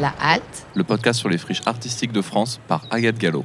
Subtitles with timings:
[0.00, 3.44] La Halte, le podcast sur les friches artistiques de France par Agathe Gallo.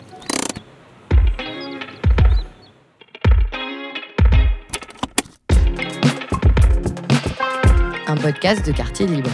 [8.08, 9.32] un podcast de quartier libre.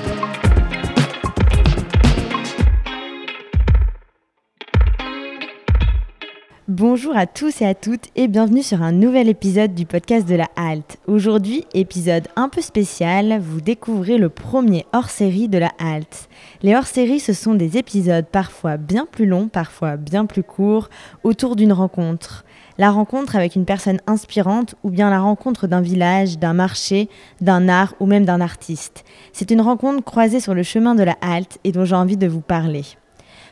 [6.81, 10.33] Bonjour à tous et à toutes et bienvenue sur un nouvel épisode du podcast de
[10.33, 10.97] la Halte.
[11.05, 16.27] Aujourd'hui, épisode un peu spécial, vous découvrez le premier hors-série de la Halte.
[16.63, 20.89] Les hors-séries, ce sont des épisodes parfois bien plus longs, parfois bien plus courts,
[21.23, 22.45] autour d'une rencontre.
[22.79, 27.09] La rencontre avec une personne inspirante ou bien la rencontre d'un village, d'un marché,
[27.41, 29.03] d'un art ou même d'un artiste.
[29.33, 32.27] C'est une rencontre croisée sur le chemin de la Halte et dont j'ai envie de
[32.27, 32.85] vous parler.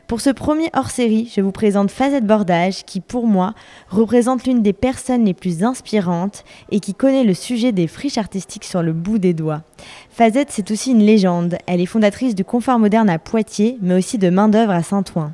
[0.09, 3.53] Pour ce premier hors-série, je vous présente Fazette Bordage qui, pour moi,
[3.89, 8.63] représente l'une des personnes les plus inspirantes et qui connaît le sujet des friches artistiques
[8.63, 9.61] sur le bout des doigts.
[10.09, 11.59] Fazette, c'est aussi une légende.
[11.67, 15.31] Elle est fondatrice du Confort Moderne à Poitiers, mais aussi de Main-d'œuvre à Saint-Ouen.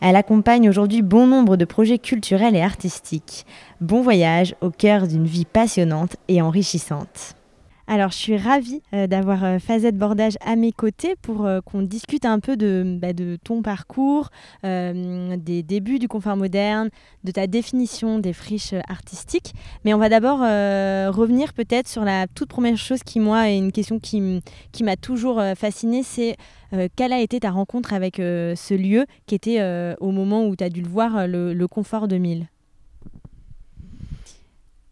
[0.00, 3.44] Elle accompagne aujourd'hui bon nombre de projets culturels et artistiques.
[3.82, 7.34] Bon voyage au cœur d'une vie passionnante et enrichissante.
[7.86, 11.82] Alors, je suis ravie euh, d'avoir euh, Fazette Bordage à mes côtés pour euh, qu'on
[11.82, 13.08] discute un peu de, bah,
[13.44, 14.30] ton parcours,
[14.62, 16.88] des débuts du confort moderne,
[17.24, 19.52] de ta définition des friches artistiques.
[19.84, 23.72] Mais on va d'abord revenir peut-être sur la toute première chose qui, moi, est une
[23.72, 24.40] question qui,
[24.72, 26.36] qui m'a toujours fascinée, c'est
[26.96, 29.62] quelle a été ta rencontre avec ce lieu qui était
[30.00, 32.46] au moment où tu as dû le voir, le, le Confort 2000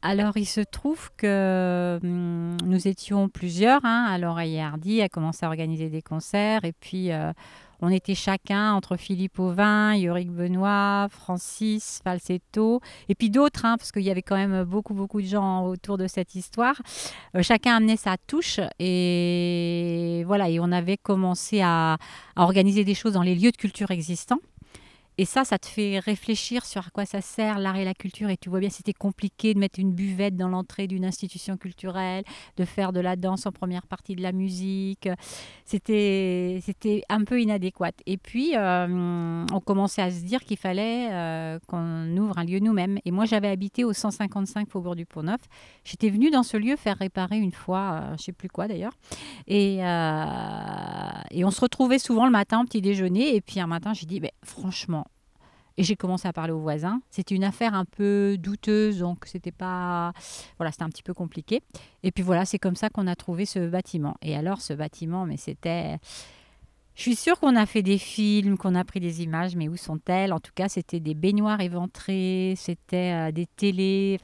[0.03, 3.85] alors, il se trouve que hum, nous étions plusieurs.
[3.85, 4.07] Hein.
[4.11, 6.65] Alors, Hardy a commencé à organiser des concerts.
[6.65, 7.33] Et puis, euh,
[7.81, 13.93] on était chacun entre Philippe Auvin, Yorick Benoît, Francis Falsetto, et puis d'autres, hein, parce
[13.93, 16.81] qu'il y avait quand même beaucoup, beaucoup de gens autour de cette histoire.
[17.37, 18.59] Euh, chacun amenait sa touche.
[18.81, 21.97] Et voilà, et on avait commencé à
[22.35, 24.41] organiser des choses dans les lieux de culture existants.
[25.19, 28.31] Et ça, ça te fait réfléchir sur à quoi ça sert l'art et la culture.
[28.31, 32.25] Et tu vois bien, c'était compliqué de mettre une buvette dans l'entrée d'une institution culturelle,
[32.57, 35.09] de faire de la danse en première partie de la musique.
[35.67, 36.61] C'était,
[37.11, 37.93] un peu inadéquat.
[38.07, 42.59] Et puis, euh, on commençait à se dire qu'il fallait euh, qu'on ouvre un lieu
[42.61, 42.99] nous-mêmes.
[43.05, 45.41] Et moi, j'avais habité au 155 Faubourg du Pont-Neuf.
[45.85, 48.67] J'étais venue dans ce lieu faire réparer une fois, euh, je ne sais plus quoi
[48.67, 48.95] d'ailleurs.
[49.47, 53.37] Et, et on se retrouvait souvent le matin au petit déjeuner.
[53.37, 55.03] Et puis un matin, j'ai dit, franchement,
[55.77, 57.01] et j'ai commencé à parler aux voisins.
[57.11, 60.13] C'était une affaire un peu douteuse, donc c'était pas.
[60.59, 61.63] Voilà, c'était un petit peu compliqué.
[62.03, 64.17] Et puis voilà, c'est comme ça qu'on a trouvé ce bâtiment.
[64.23, 65.99] Et alors, ce bâtiment, mais c'était.
[66.95, 69.77] Je suis sûre qu'on a fait des films, qu'on a pris des images, mais où
[69.77, 70.33] sont-elles?
[70.33, 74.19] En tout cas, c'était des baignoires éventrées, c'était euh, des télés.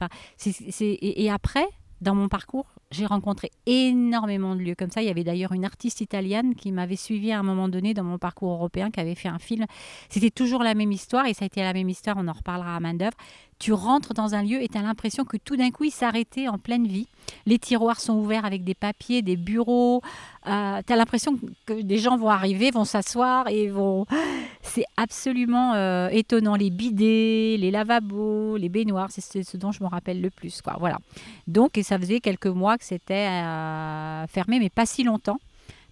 [1.01, 1.65] Et, après,
[2.01, 5.01] dans mon parcours, j'ai rencontré énormément de lieux comme ça.
[5.01, 8.03] Il y avait d'ailleurs une artiste italienne qui m'avait suivi à un moment donné dans
[8.03, 9.65] mon parcours européen, qui avait fait un film.
[10.09, 12.75] C'était toujours la même histoire et ça a été la même histoire, on en reparlera
[12.75, 13.17] à main d'œuvre
[13.59, 16.47] tu rentres dans un lieu et tu as l'impression que tout d'un coup, il s'arrêtait
[16.47, 17.07] en pleine vie.
[17.45, 20.01] Les tiroirs sont ouverts avec des papiers, des bureaux.
[20.47, 24.05] Euh, tu as l'impression que des gens vont arriver, vont s'asseoir et vont...
[24.61, 26.55] C'est absolument euh, étonnant.
[26.55, 30.61] Les bidets, les lavabos, les baignoires, c'est ce dont je me rappelle le plus.
[30.79, 30.99] Voilà.
[31.47, 35.39] Donc, et ça faisait quelques mois que c'était euh, fermé, mais pas si longtemps.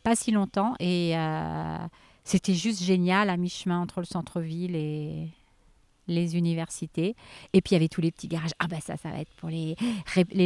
[0.03, 0.75] Pas si longtemps.
[0.79, 1.15] Et
[2.23, 5.29] c'était juste génial à mi-chemin entre le centre-ville et,
[6.07, 7.15] les universités.
[7.53, 8.51] Et puis il y avait tous les petits garages.
[8.59, 9.75] Ah ben ça, ça va être pour les,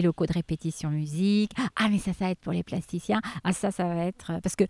[0.01, 1.51] locaux de répétition musique.
[1.75, 3.21] Ah mais ça, ça va être pour les plasticiens.
[3.43, 4.31] Ah ça, ça va être...
[4.31, 4.65] Euh, parce que,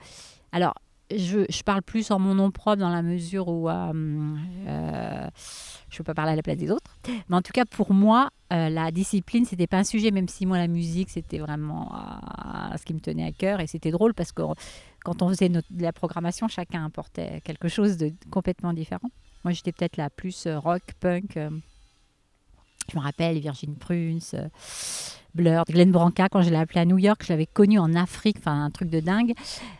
[0.51, 0.73] alors,
[1.13, 3.91] je, je parle plus en mon nom propre dans la mesure où euh,
[4.67, 5.27] euh,
[5.89, 6.97] je ne peux pas parler à la place des autres.
[7.27, 10.57] Mais en tout cas, pour moi, la discipline, c'était pas un sujet, même si moi,
[10.57, 11.91] la musique, c'était vraiment
[12.77, 13.59] ce qui me tenait à cœur.
[13.59, 14.41] Et c'était drôle parce que
[15.03, 19.09] quand on faisait de la programmation, chacun apportait quelque chose de complètement différent.
[19.43, 21.37] Moi, j'étais peut-être la plus euh, rock, punk.
[21.37, 21.49] Euh,
[22.91, 24.47] je me rappelle Virgin Prunes, euh,
[25.33, 28.37] Blur, Glenn Branca, quand je l'ai appelé à New York, je l'avais connu en Afrique,
[28.39, 29.33] enfin un truc de dingue.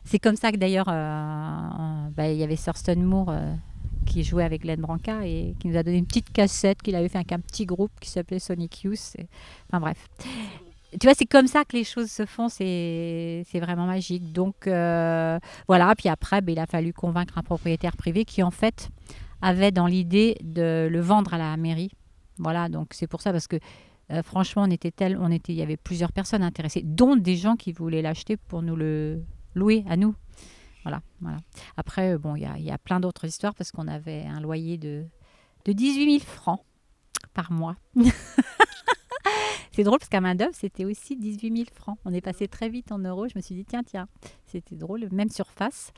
[0.06, 3.34] C'est comme ça que d'ailleurs, bah, il y avait Thurston Moore
[4.06, 7.10] qui jouait avec Glenn Branca et qui nous a donné une petite cassette qu'il avait
[7.10, 9.18] fait avec un petit groupe qui s'appelait Sonic Youth.
[9.68, 10.08] Enfin bref.
[10.92, 14.32] Tu vois, c'est comme ça que les choses se font, c'est vraiment magique.
[14.32, 18.90] Donc voilà, puis après, bah, il a fallu convaincre un propriétaire privé qui en fait
[19.42, 21.92] avait dans l'idée de le vendre à la mairie.
[22.38, 23.58] Voilà, donc c'est pour ça parce que
[24.12, 27.36] euh, franchement, on était tel, on était, il y avait plusieurs personnes intéressées, dont des
[27.36, 29.24] gens qui voulaient l'acheter pour nous le
[29.56, 30.16] louer à nous.
[30.84, 31.38] Voilà, voilà.
[31.78, 35.06] Après, euh, bon, il y a, plein d'autres histoires parce qu'on avait un loyer de,
[35.66, 36.62] de 18 000 francs
[37.34, 37.76] par mois.
[39.72, 41.98] c'est drôle parce qu'à main d'œuvre, c'était aussi 18 000 francs.
[42.06, 43.28] On est passé très vite en euros.
[43.28, 44.08] Je me suis dit, tiens, tiens,
[44.46, 45.92] c'était drôle, même surface.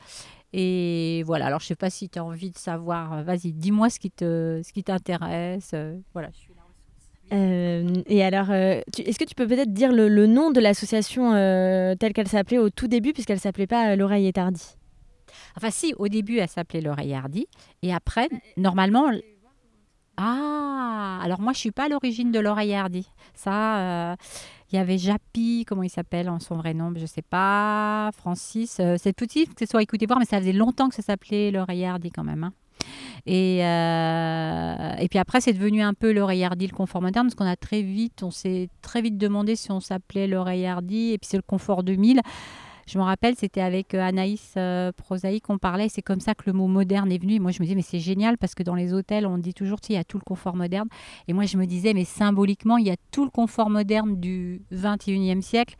[0.52, 3.98] Et voilà, alors je sais pas si tu as envie de savoir, vas-y, dis-moi ce
[3.98, 5.72] qui te, ce qui t'intéresse.
[5.74, 6.60] Euh, voilà, je suis là.
[7.32, 11.34] Euh, et alors, euh, est-ce que tu peux peut-être dire le, le nom de l'association
[11.34, 14.76] euh, telle qu'elle s'appelait au tout début, puisqu'elle s'appelait pas L'oreille est hardie
[15.56, 17.46] Enfin, si, au début, elle s'appelait l'oreille hardie.
[17.82, 19.10] Et après, normalement.
[20.16, 23.08] Ah, alors moi, je suis pas à l'origine de l'oreille hardie.
[23.34, 23.78] Ça,
[24.12, 24.16] euh,
[24.70, 28.10] il y avait Japi, comment il s'appelle en son vrai nom, je sais pas.
[28.16, 28.78] Francis.
[28.80, 31.50] euh, c'est petit que ce soit écouté voir, mais ça faisait longtemps que ça s'appelait
[31.50, 32.44] l'oreille hardie quand même.
[32.44, 32.52] hein.
[33.26, 37.34] Et, euh, et puis après, c'est devenu un peu l'oreille hardie, le confort moderne, parce
[37.34, 41.18] qu'on a très vite, on s'est très vite demandé si on s'appelait l'oreille hardie, et
[41.18, 42.20] puis c'est le confort 2000.
[42.86, 45.88] Je me rappelle, c'était avec euh, Anaïs euh, Prosaïque qu'on parlait.
[45.88, 47.34] C'est comme ça que le mot moderne est venu.
[47.34, 49.54] Et moi, je me disais, mais c'est génial parce que dans les hôtels, on dit
[49.54, 50.88] toujours, tu il y a tout le confort moderne.
[51.28, 54.62] Et moi, je me disais, mais symboliquement, il y a tout le confort moderne du
[54.72, 55.76] 21e siècle.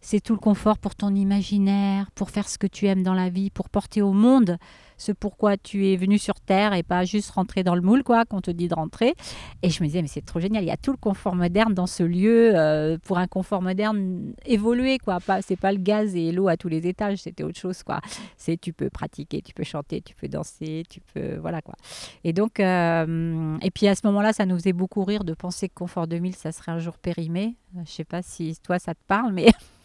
[0.00, 3.28] C'est tout le confort pour ton imaginaire, pour faire ce que tu aimes dans la
[3.28, 4.58] vie, pour porter au monde
[5.02, 8.24] ce pourquoi tu es venu sur Terre et pas juste rentrer dans le moule, quoi,
[8.24, 9.14] qu'on te dit de rentrer.
[9.62, 11.74] Et je me disais, mais c'est trop génial, il y a tout le confort moderne
[11.74, 15.18] dans ce lieu, euh, pour un confort moderne évolué, quoi.
[15.20, 18.00] Pas, c'est pas le gaz et l'eau à tous les étages, c'était autre chose, quoi.
[18.36, 21.74] C'est tu peux pratiquer, tu peux chanter, tu peux danser, tu peux, voilà, quoi.
[22.22, 25.68] Et donc, euh, et puis à ce moment-là, ça nous faisait beaucoup rire de penser
[25.68, 27.56] que Confort 2000, ça serait un jour périmé.
[27.84, 29.48] Je sais pas si toi, ça te parle, mais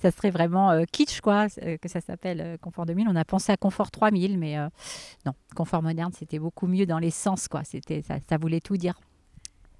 [0.00, 3.08] ça serait vraiment euh, kitsch, quoi, euh, que ça s'appelle euh, Confort 2000.
[3.08, 4.56] On a pensé à Confort 3000, mais
[5.24, 7.62] non, Confort moderne, c'était beaucoup mieux dans les sens, quoi.
[7.64, 8.94] C'était, ça, voulait tout dire.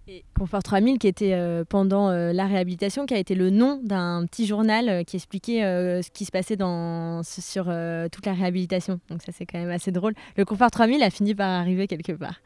[0.08, 1.36] Et Confort 3000, qui était
[1.68, 5.62] pendant la réhabilitation, qui a été le nom d'un petit journal qui expliquait
[6.02, 9.00] ce qui se passait dans, sur toute la réhabilitation.
[9.08, 10.14] Donc ça, c'est quand même assez drôle.
[10.36, 12.40] Le Confort 3000 a fini par arriver quelque part.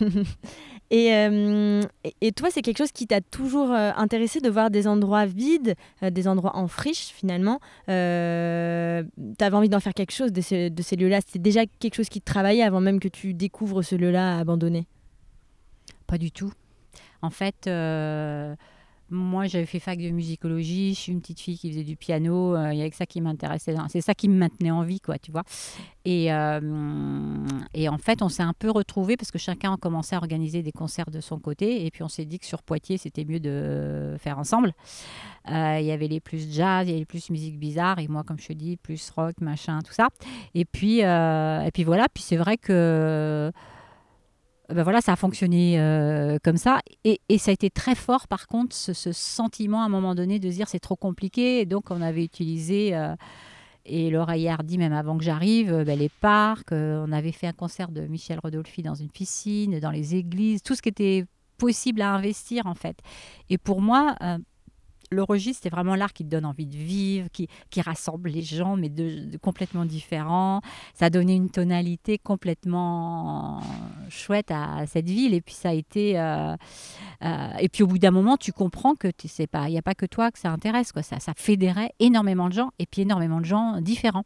[0.90, 4.70] et, euh, et- et toi, c'est quelque chose qui t'a toujours euh, intéressé de voir
[4.70, 7.58] des endroits vides, euh, des endroits en friche finalement.
[7.86, 11.20] T'avais envie d'en faire quelque chose de, ces- de ces lieux-là.
[11.20, 14.86] C'était déjà quelque chose qui te travaillait avant même que tu découvres ce lieu-là abandonné?
[16.06, 16.52] Pas du tout.
[17.22, 17.66] En fait,
[19.10, 20.94] moi, j'avais fait fac de musicologie.
[20.94, 22.56] Je suis une petite fille qui faisait du piano.
[22.56, 23.74] euh, Il y avait que ça qui m'intéressait.
[23.88, 25.42] C'est ça qui me maintenait en vie, quoi, tu vois.
[26.04, 30.14] Et, euh, et en fait, on s'est un peu retrouvés parce que chacun a commencé
[30.16, 31.84] à organiser des concerts de son côté.
[31.86, 34.72] Et puis, on s'est dit que sur Poitiers, c'était mieux de faire ensemble.
[35.50, 37.98] Euh, Il y avait les plus jazz, il y avait les plus musique bizarre.
[37.98, 40.08] Et moi, comme je te dis, plus rock, machin, tout ça.
[40.54, 42.06] Et puis, et puis voilà.
[42.12, 43.52] Puis c'est vrai que
[44.70, 46.80] ben voilà, ça a fonctionné euh, comme ça.
[47.04, 50.38] Et, et ça a été très fort, par contre, ce, sentiment à un moment donné
[50.38, 51.66] de se dire c'est trop compliqué.
[51.66, 53.14] Donc, on avait utilisé, euh,
[53.84, 56.72] et l'oreille hardy, même avant que j'arrive, euh, ben, les parcs.
[56.72, 60.74] on avait fait un concert de Michel Rodolphi dans une piscine, dans les églises, tout
[60.74, 61.26] ce qui était
[61.58, 62.96] possible à investir, en fait.
[63.50, 64.16] Et pour moi,
[65.14, 67.48] le registre, c'est vraiment l'art qui te donne envie de vivre, qui,
[67.80, 70.60] rassemble les gens, mais de, complètement différents.
[70.94, 73.60] Ça a donné une tonalité complètement
[74.08, 75.34] chouette à cette ville.
[75.34, 76.18] Et puis ça a été.
[76.18, 76.56] euh,
[77.22, 79.82] euh, et puis au bout d'un moment, tu comprends que tu pas, il n'y a
[79.82, 80.92] pas que toi que ça intéresse.
[81.02, 84.24] Ça, fédérait énormément de gens et puis énormément de gens différents.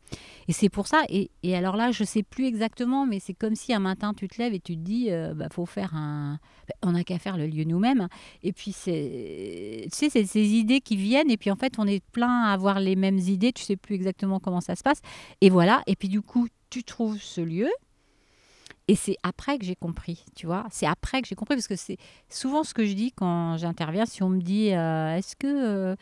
[0.48, 1.02] Et c'est pour ça.
[1.08, 4.40] Et, alors là, je sais plus exactement, mais c'est comme si un matin tu te
[4.40, 6.38] lèves et tu te dis, euh, bah, faut faire un.
[6.68, 8.08] bah, on n'a qu'à faire le lieu nous-mêmes.
[8.42, 11.30] Et puis tu sais, c'est ces idées qui viennent.
[11.30, 13.52] Et puis en fait, on est plein à avoir les mêmes idées.
[13.52, 15.00] Tu sais plus exactement comment ça se passe.
[15.40, 15.82] Et voilà.
[15.86, 17.68] Et puis du coup, tu trouves ce lieu.
[18.88, 20.66] Et c'est après que j'ai compris, tu vois.
[20.70, 21.98] C'est après que j'ai compris, parce que c'est
[22.30, 24.06] souvent ce que je dis quand j'interviens.
[24.06, 25.96] Si on me dit, euh, est-ce que euh,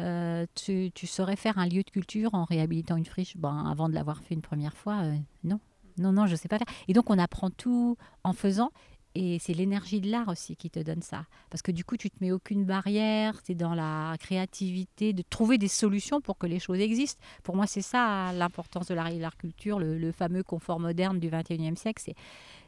[0.00, 3.36] euh, tu, saurais faire un lieu de culture en réhabilitant une friche?
[3.36, 5.02] Ben, Avant de l'avoir fait une première fois,
[5.44, 5.60] non.
[5.98, 6.66] Non, non, je ne sais pas faire.
[6.88, 8.70] Et donc, on apprend tout en faisant.
[9.18, 11.24] Et c'est l'énergie de l'art aussi qui te donne ça.
[11.48, 15.22] Parce que du coup, tu te mets aucune barrière, tu es dans la créativité, de
[15.22, 17.18] trouver des solutions pour que les choses existent.
[17.42, 21.18] Pour moi, c'est ça l'importance de l'art et de l'art culture, le, fameux confort moderne
[21.18, 22.12] du 21e siècle.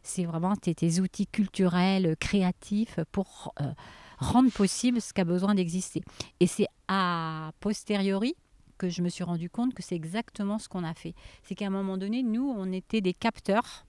[0.02, 3.70] C'est, vraiment tes, outils culturels, créatifs pour euh,
[4.16, 6.00] rendre possible ce qui a besoin d'exister.
[6.40, 8.34] Et c'est à posteriori
[8.78, 11.14] que je me suis rendu compte que c'est exactement ce qu'on a fait.
[11.42, 13.84] C'est qu'à un moment donné, nous, on était des capteurs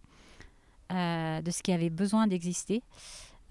[0.91, 2.81] euh, de ce qui avait besoin d'exister.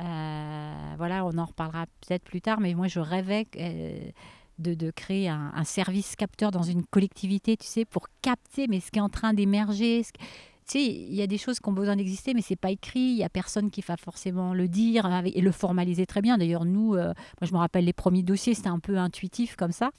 [0.01, 4.11] Euh, voilà, on en reparlera peut-être plus tard, mais moi je rêvais euh,
[4.59, 8.99] de, créer un, service capteur dans une collectivité, tu sais, pour capter mais ce qui
[8.99, 10.03] est en train d'émerger.
[10.13, 10.19] Tu
[10.67, 12.99] sais, il y a des choses qui ont besoin d'exister, mais c'est pas écrit.
[12.99, 16.39] Il y a personne qui va forcément le dire et le formaliser très bien.
[16.39, 19.91] D'ailleurs, nous, moi je me rappelle les premiers dossiers, c'était un peu intuitif comme ça.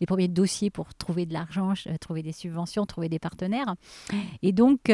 [0.00, 3.74] Les premiers dossiers pour trouver de l'argent, trouver des subventions, trouver des partenaires.
[4.42, 4.88] Et donc,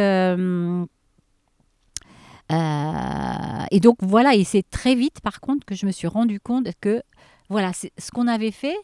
[2.50, 6.40] euh, et donc voilà, et c'est très vite par contre que je me suis rendu
[6.40, 7.02] compte que
[7.48, 8.76] voilà, ce qu'on avait fait.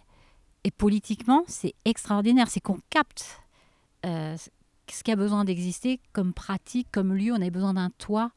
[0.64, 2.49] Et politiquement, c'est extraordinaire.
[2.49, 3.40] C'est qu'on capte
[4.04, 4.37] euh,
[4.90, 7.32] ce qui a besoin d'exister comme pratique, comme lieu.
[7.32, 8.32] On avait besoin d'un toit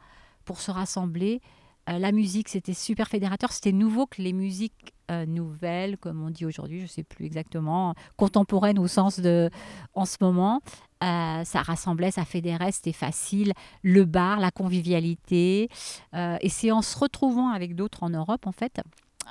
[0.45, 1.41] pour se rassembler.
[1.89, 3.51] Euh, la musique, c'était super fédérateur.
[3.51, 4.93] C'était nouveau que les musiques
[5.25, 9.49] nouvelles, comme on dit aujourd'hui, je ne sais plus exactement, contemporaines au sens de
[9.95, 10.61] en ce moment.
[11.03, 13.53] Euh, ça rassemblait, ça fédérait, c'était facile.
[13.83, 15.69] Le bar, la convivialité.
[16.13, 18.81] et c'est en se retrouvant avec d'autres en Europe, en fait,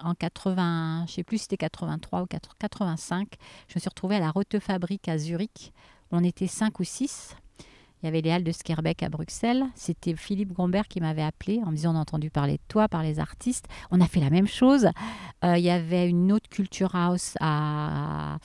[0.03, 2.27] en 80, je sais plus si c'était 83 ou
[2.59, 3.29] 85,
[3.69, 5.73] je me suis retrouvée à la Rote Fabrique à Zurich.
[6.11, 7.37] On était cinq ou six.
[8.03, 9.65] Il y avait les Halles de Skerbeck à Bruxelles.
[9.75, 12.89] C'était Philippe Gombert qui m'avait appelé en me disant on a entendu parler de toi,
[12.89, 13.67] par les artistes.
[13.91, 14.89] On a fait la même chose.
[15.45, 18.39] Euh, il y avait une autre Culture House à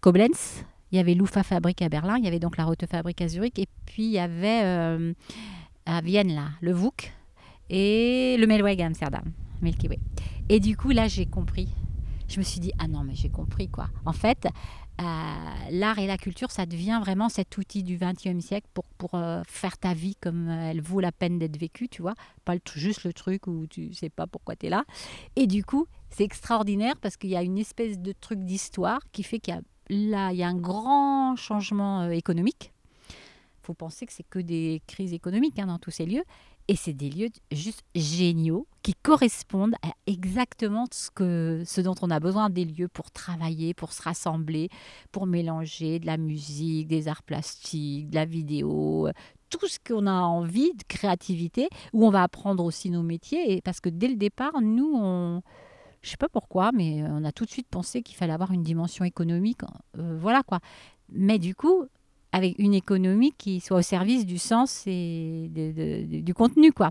[0.00, 0.64] Koblenz.
[0.92, 2.18] Il y avait l'UFA Fabrique à Berlin.
[2.18, 3.58] Il y avait donc la Rote Fabrique à Zurich.
[3.58, 5.14] Et puis il y avait euh,
[5.86, 7.12] à Vienne, là, le VOOC
[7.70, 9.24] et le Melweg à Amsterdam.
[9.62, 9.88] Milky.
[10.48, 11.68] Et du coup, là, j'ai compris.
[12.28, 13.88] Je me suis dit, ah non, mais j'ai compris quoi.
[14.04, 14.48] En fait,
[15.00, 15.04] euh,
[15.70, 19.42] l'art et la culture, ça devient vraiment cet outil du XXe siècle pour, pour euh,
[19.46, 22.14] faire ta vie comme elle vaut la peine d'être vécue, tu vois.
[22.44, 24.84] Pas juste le truc où tu sais pas pourquoi tu es là.
[25.36, 29.22] Et du coup, c'est extraordinaire parce qu'il y a une espèce de truc d'histoire qui
[29.22, 32.72] fait qu'il y a là, il y a un grand changement économique.
[33.08, 36.24] Il faut penser que c'est que des crises économiques hein, dans tous ces lieux.
[36.68, 42.10] Et c'est des lieux juste géniaux qui correspondent à exactement ce, que, ce dont on
[42.10, 44.68] a besoin des lieux pour travailler, pour se rassembler,
[45.10, 49.08] pour mélanger de la musique, des arts plastiques, de la vidéo,
[49.50, 53.54] tout ce qu'on a envie de créativité, où on va apprendre aussi nos métiers.
[53.54, 55.42] Et parce que dès le départ, nous, on,
[56.02, 58.62] je sais pas pourquoi, mais on a tout de suite pensé qu'il fallait avoir une
[58.62, 59.60] dimension économique.
[59.98, 60.60] Euh, voilà quoi.
[61.08, 61.86] Mais du coup,
[62.32, 66.72] avec une économie qui soit au service du sens et du contenu.
[66.72, 66.90] quoi.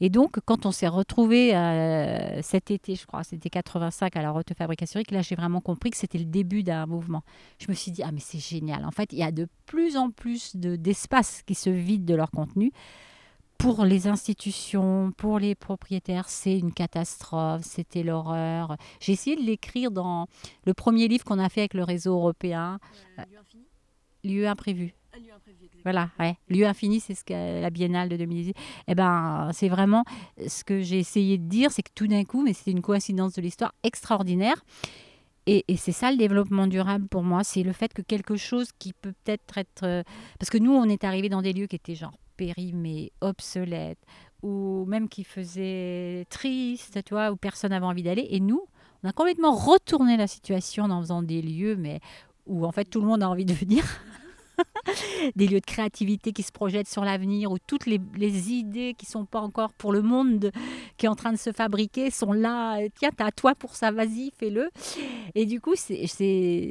[0.00, 4.30] Et donc, quand on s'est retrouvé euh, cet été, je crois, c'était 85 à la
[4.30, 7.22] Rote Fabrication, là, j'ai vraiment compris que c'était le début d'un mouvement.
[7.58, 8.84] Je me suis dit, ah, mais c'est génial.
[8.86, 12.30] En fait, il y a de plus en plus d'espaces qui se vident de leur
[12.30, 12.72] contenu.
[13.58, 18.76] Pour les institutions, pour les propriétaires, c'est une catastrophe, c'était l'horreur.
[19.00, 20.28] J'ai essayé de l'écrire dans
[20.64, 22.78] le premier livre qu'on a fait avec le réseau européen.
[23.18, 23.22] Euh,
[24.22, 24.94] lieu imprévu.
[25.82, 26.36] Voilà, ouais.
[26.48, 28.56] Lieu infini, c'est ce que la Biennale de 2018.
[28.88, 30.04] Eh ben, c'est vraiment
[30.46, 33.32] ce que j'ai essayé de dire, c'est que tout d'un coup, mais c'est une coïncidence
[33.34, 34.64] de l'histoire extraordinaire.
[35.46, 38.92] Et, c'est ça le développement durable pour moi, c'est le fait que quelque chose qui
[38.92, 39.82] peut peut-être être...
[39.82, 40.02] Euh,
[40.38, 43.98] parce que nous, on est arrivé dans des lieux qui étaient genre périmés, obsolètes,
[44.42, 48.26] ou même qui faisaient triste, tu vois, où personne n'avait envie d'aller.
[48.30, 48.62] Et nous,
[49.02, 52.00] on a complètement retourné la situation en faisant des lieux, mais
[52.46, 53.84] où en fait tout le monde a envie de venir.
[55.36, 58.00] des lieux de créativité qui se projettent sur l'avenir, où toutes les,
[58.52, 60.50] idées qui sont pas encore pour le monde
[60.96, 62.80] qui est en train de se fabriquer sont là.
[62.98, 64.70] Tiens, t'as à toi pour ça, vas-y, fais-le.
[65.34, 66.06] Et du coup, c'est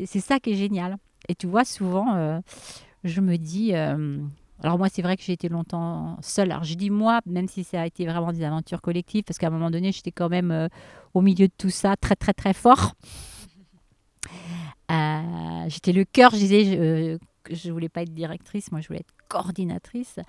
[0.05, 0.97] ça qui est génial.
[1.29, 2.39] Et tu vois, souvent, euh,
[3.03, 3.75] je me dis.
[3.75, 4.19] Euh,
[4.63, 6.51] alors moi, c'est vrai que j'ai été longtemps seule.
[6.51, 9.47] Alors je dis moi, même si ça a été vraiment des aventures collectives, parce qu'à
[9.47, 10.67] un moment donné, j'étais quand même euh,
[11.13, 12.95] au milieu de tout ça, très très très fort.
[15.67, 17.19] j'étais le cœur, je disais,
[17.51, 20.19] je voulais pas être directrice, moi je voulais être coordinatrice.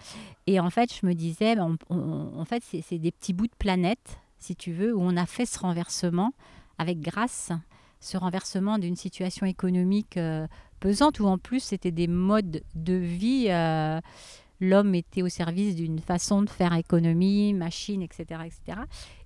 [0.47, 4.19] Et en fait, je me disais, ben, en fait, c'est des petits bouts de planète,
[4.39, 6.33] si tu veux, où on a fait ce renversement
[6.79, 7.51] avec grâce,
[8.01, 10.47] ce renversement d'une situation économique euh,
[10.81, 13.47] pesante, où en plus c'était des modes de vie.
[13.49, 14.01] Euh,
[14.61, 18.81] l'homme était au service d'une façon de faire économie, machine, etc., etc.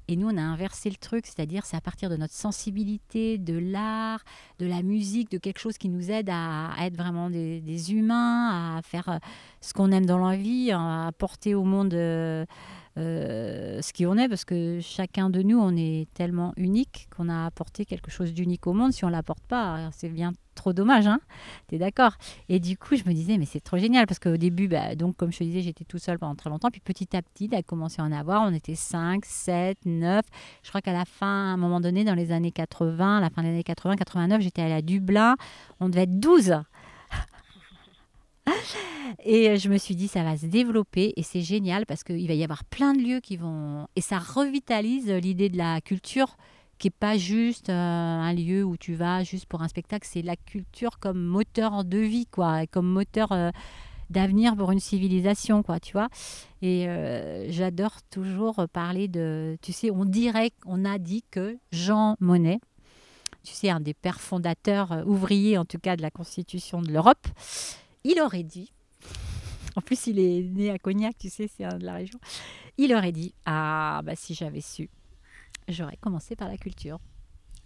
[0.09, 3.57] Et nous, on a inversé le truc, c'est-à-dire c'est à partir de notre sensibilité, de
[3.57, 4.23] l'art,
[4.59, 8.83] de la musique, de quelque chose qui nous aide à, être vraiment des, humains, à
[8.83, 9.19] faire euh,
[9.61, 11.95] ce qu'on aime dans la vie, à apporter au monde
[12.99, 17.29] euh, ce qui on est, parce que chacun de nous, on est tellement unique qu'on
[17.29, 18.93] a apporté quelque chose d'unique au monde.
[18.93, 21.21] Si on l'apporte pas, c'est bien trop dommage, hein.
[21.69, 22.13] Tu es d'accord?
[22.51, 25.17] Et du coup, je me disais, mais c'est trop génial, parce qu'au début, bah, donc,
[25.17, 27.63] comme je te disais, j'étais tout seul pendant très longtemps, puis petit à petit, a
[27.63, 30.25] commencé à en avoir, on était 5, 7, 9.
[30.63, 33.43] Je crois qu'à la fin, à un moment donné, dans les années 80, la fin
[33.43, 35.37] des années 80, 89, j'étais allée à Dublin,
[35.81, 36.55] on devait être 12
[39.25, 42.27] et euh, je me suis dit, ça va se développer et c'est génial parce qu'il
[42.27, 43.87] va y avoir plein de lieux qui vont...
[43.97, 46.37] Et ça revitalise l'idée de la culture
[46.79, 50.23] qui n'est pas juste euh, un lieu où tu vas juste pour un spectacle, c'est
[50.23, 53.51] la culture comme moteur de vie, quoi, comme moteur euh,
[54.11, 56.09] d'avenir pour une civilisation, quoi, tu vois.
[56.61, 56.87] Et
[57.49, 59.57] j'adore toujours parler de...
[59.63, 62.61] Tu sais, on dirait, on a dit que Jean Monnet,
[63.43, 67.27] tu sais, un des pères fondateurs, ouvriers en tout cas de la Constitution de l'Europe,
[68.05, 68.73] il aurait dit,
[69.77, 72.19] en plus il est né à Cognac, tu sais, c'est de la région,
[72.79, 74.91] il aurait dit, ah bah si j'avais su,
[75.69, 76.99] j'aurais commencé par la culture.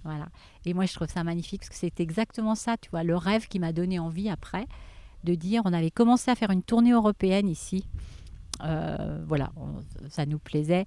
[0.05, 0.28] Voilà.
[0.64, 3.49] Et moi, je trouve ça magnifique parce que c'est exactement ça, tu vois, le rêve
[3.49, 4.66] qui m'a donné envie après
[5.25, 7.85] de dire, on avait commencé à faire une tournée européenne ici.
[8.62, 9.52] Euh, voilà,
[10.09, 10.87] ça nous plaisait.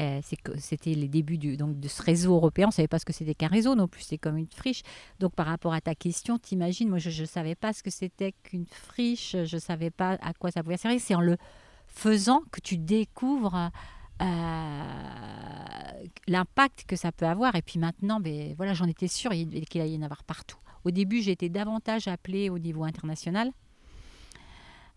[0.00, 0.20] Euh,
[0.56, 2.66] c'était les débuts donc, de ce réseau européen.
[2.66, 4.82] On ne savait pas ce que c'était qu'un réseau non plus, c'est comme une friche.
[5.18, 8.32] Donc par rapport à ta question, t'imagines, moi je ne savais pas ce que c'était
[8.42, 11.00] qu'une friche, je ne savais pas à quoi ça pouvait servir.
[11.00, 11.36] C'est en le
[11.86, 13.70] faisant que tu découvres
[14.22, 14.82] euh,
[16.28, 17.54] l'impact que ça peut avoir.
[17.54, 20.58] Et puis maintenant, ben, voilà, j'en étais sûre qu'il allait y en avoir partout.
[20.84, 23.50] Au début, j'étais davantage appelée au niveau international.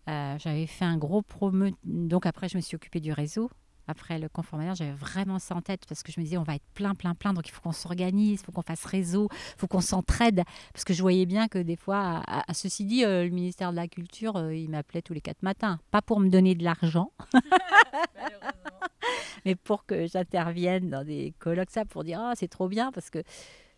[0.07, 1.67] Euh, j'avais fait un gros promo.
[1.83, 3.49] Donc après, je me suis occupée du réseau
[3.87, 6.55] après le conformateur, j'avais vraiment ça en tête parce que je me disais, on va
[6.55, 9.59] être plein, plein, plein, donc il faut qu'on s'organise, il faut qu'on fasse réseau, il
[9.59, 10.43] faut qu'on s'entraide.
[10.73, 13.75] Parce que je voyais bien que des fois, à, ceci dit, euh, le ministère de
[13.75, 15.79] la Culture, euh, il m'appelait tous les quatre matins.
[15.91, 17.11] Pas pour me donner de l'argent,
[19.45, 23.09] mais pour que j'intervienne dans des colloques, ça, pour dire, ah, c'est trop bien, parce
[23.09, 23.23] que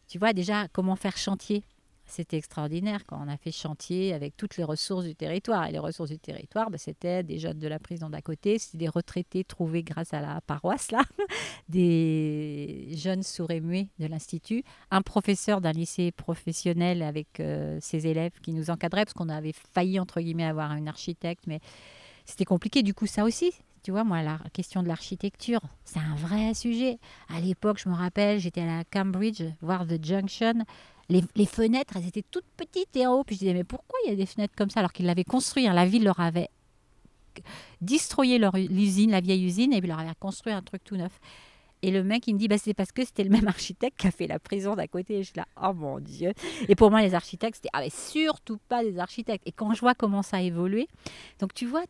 [0.07, 1.63] tu vois déjà comment faire chantier?
[2.05, 5.67] C'était extraordinaire quand on a fait chantier avec toutes les ressources du territoire.
[5.67, 8.77] Et les ressources du territoire, bah, c'était des jeunes de la prison d'à côté, c'était
[8.77, 11.01] des retraités trouvés grâce à la paroisse, là,
[11.69, 18.07] des jeunes sourds et muets de l'Institut, un professeur d'un lycée professionnel avec euh, ses
[18.07, 21.59] élèves qui nous encadrait, parce qu'on avait failli, entre guillemets, avoir un architecte, mais
[22.25, 22.83] c'était compliqué.
[22.83, 23.51] Du coup, ça aussi,
[23.83, 26.97] tu vois, moi, la question de l'architecture, c'est un vrai sujet.
[27.29, 30.65] À l'époque, je me rappelle, j'étais à la Cambridge, voir The Junction
[31.09, 33.23] les, fenêtres, elles étaient toutes petites et en haut.
[33.23, 35.23] Puis je disais, mais pourquoi il y a des fenêtres comme ça alors qu'ils l'avaient
[35.23, 35.73] construit hein?
[35.73, 36.49] La ville leur avait
[37.81, 41.19] destroyé leur l'usine, la vieille usine, et puis leur avait construit un truc tout neuf.
[41.81, 44.07] Et le mec, il me dit, bah, c'est parce que c'était le même architecte qui
[44.07, 45.15] a fait la prison d'à côté.
[45.15, 46.33] Et je suis là, oh mon Dieu.
[46.67, 49.47] Et pour moi, les architectes, c'était ah, surtout pas des architectes.
[49.47, 50.87] Et quand je vois comment ça a évolué,
[51.39, 51.83] donc tu vois,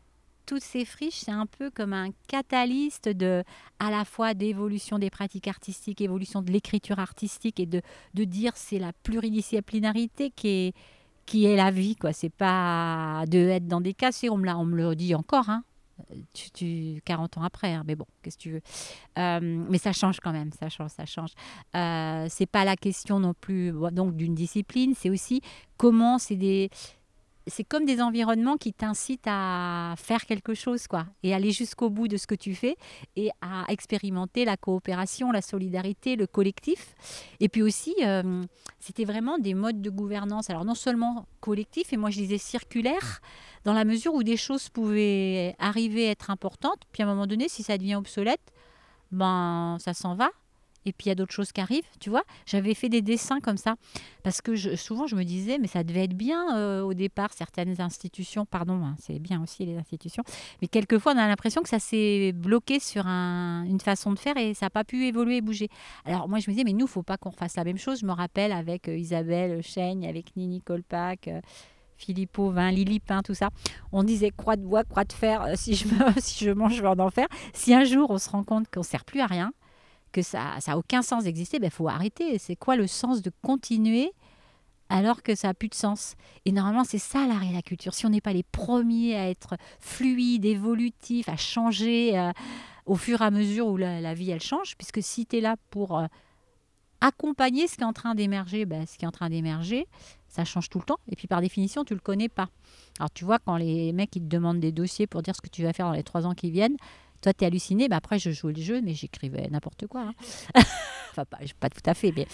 [0.46, 3.42] toutes ces friches, c'est un peu comme un catalyste de,
[3.80, 7.82] à la fois d'évolution des pratiques artistiques, évolution de l'écriture artistique et de,
[8.14, 10.74] de dire c'est la pluridisciplinarité qui est,
[11.26, 11.96] qui est la vie.
[11.96, 12.12] quoi.
[12.12, 15.64] C'est pas de être dans des cas, on me, on me le dit encore, hein.
[16.34, 18.60] Tu, tu, 40 ans après, hein, mais bon, qu'est-ce que tu veux.
[19.16, 21.30] Euh, mais ça change quand même, ça change, ça change.
[21.74, 25.40] Euh, c'est pas la question non plus donc d'une discipline, c'est aussi
[25.78, 26.68] comment c'est des,
[27.46, 32.08] c'est comme des environnements qui t'incitent à faire quelque chose, quoi, et aller jusqu'au bout
[32.08, 32.76] de ce que tu fais
[33.14, 36.94] et à expérimenter la coopération, la solidarité, le collectif.
[37.40, 38.42] Et puis aussi, euh,
[38.80, 40.50] c'était vraiment des modes de gouvernance.
[40.50, 43.20] Alors non seulement collectif, et moi je disais circulaire,
[43.64, 47.26] dans la mesure où des choses pouvaient arriver à être importantes, puis à un moment
[47.26, 48.52] donné, si ça devient obsolète,
[49.12, 50.30] ben ça s'en va
[50.86, 52.22] et puis il y a d'autres choses qui arrivent, tu vois.
[52.46, 53.74] J'avais fait des dessins comme ça,
[54.22, 57.80] parce que souvent je me disais, mais ça devait être bien euh, au départ, certaines
[57.80, 60.22] institutions, pardon, hein, c'est bien aussi les institutions,
[60.62, 64.54] mais quelquefois on a l'impression que ça s'est bloqué sur une façon de faire et
[64.54, 65.68] ça n'a pas pu évoluer et bouger.
[66.04, 68.00] Alors moi je me disais, mais nous, faut pas qu'on fasse la même chose.
[68.00, 71.28] Je me rappelle avec euh, Isabelle Chaigne, avec Nini Colpac.
[71.28, 71.40] Euh,
[71.98, 73.48] Philippe Auvin, Lily Pin, tout ça.
[73.90, 75.86] On disait croix de bois, croix de fer, si je,
[76.18, 77.26] si je mange, je vais en enfer.
[77.54, 79.52] Si un jour on se rend compte qu'on ne sert plus à rien,
[80.16, 82.38] que ça n'a aucun sens d'exister, il ben, faut arrêter.
[82.38, 84.12] C'est quoi le sens de continuer
[84.88, 86.14] alors que ça n'a plus de sens?
[86.46, 87.92] Et normalement, c'est ça l'arrêt de la culture.
[87.92, 92.32] Si on n'est pas les premiers à être fluides, évolutifs, à changer euh,
[92.86, 95.56] au fur et à mesure où la, vie, elle change, puisque si tu es là
[95.68, 96.06] pour euh,
[97.02, 99.86] accompagner ce qui est en train d'émerger, ben, ce qui est en train d'émerger,
[100.28, 100.98] ça change tout le temps.
[101.10, 102.48] Et puis par définition, tu ne le connais pas.
[102.98, 105.50] Alors tu vois, quand les mecs ils te demandent des dossiers pour dire ce que
[105.50, 106.76] tu vas faire dans les trois ans qui viennent,
[107.20, 107.88] toi, tu es halluciné.
[107.88, 110.02] Mais après, je jouais le jeu, mais j'écrivais n'importe quoi.
[110.02, 110.14] Hein.
[111.10, 112.12] enfin, pas, pas, tout à fait.
[112.16, 112.26] Mais...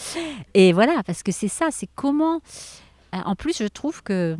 [0.54, 2.40] Et voilà, parce que c'est ça, c'est comment.
[3.14, 4.36] Euh, en plus, je trouve que.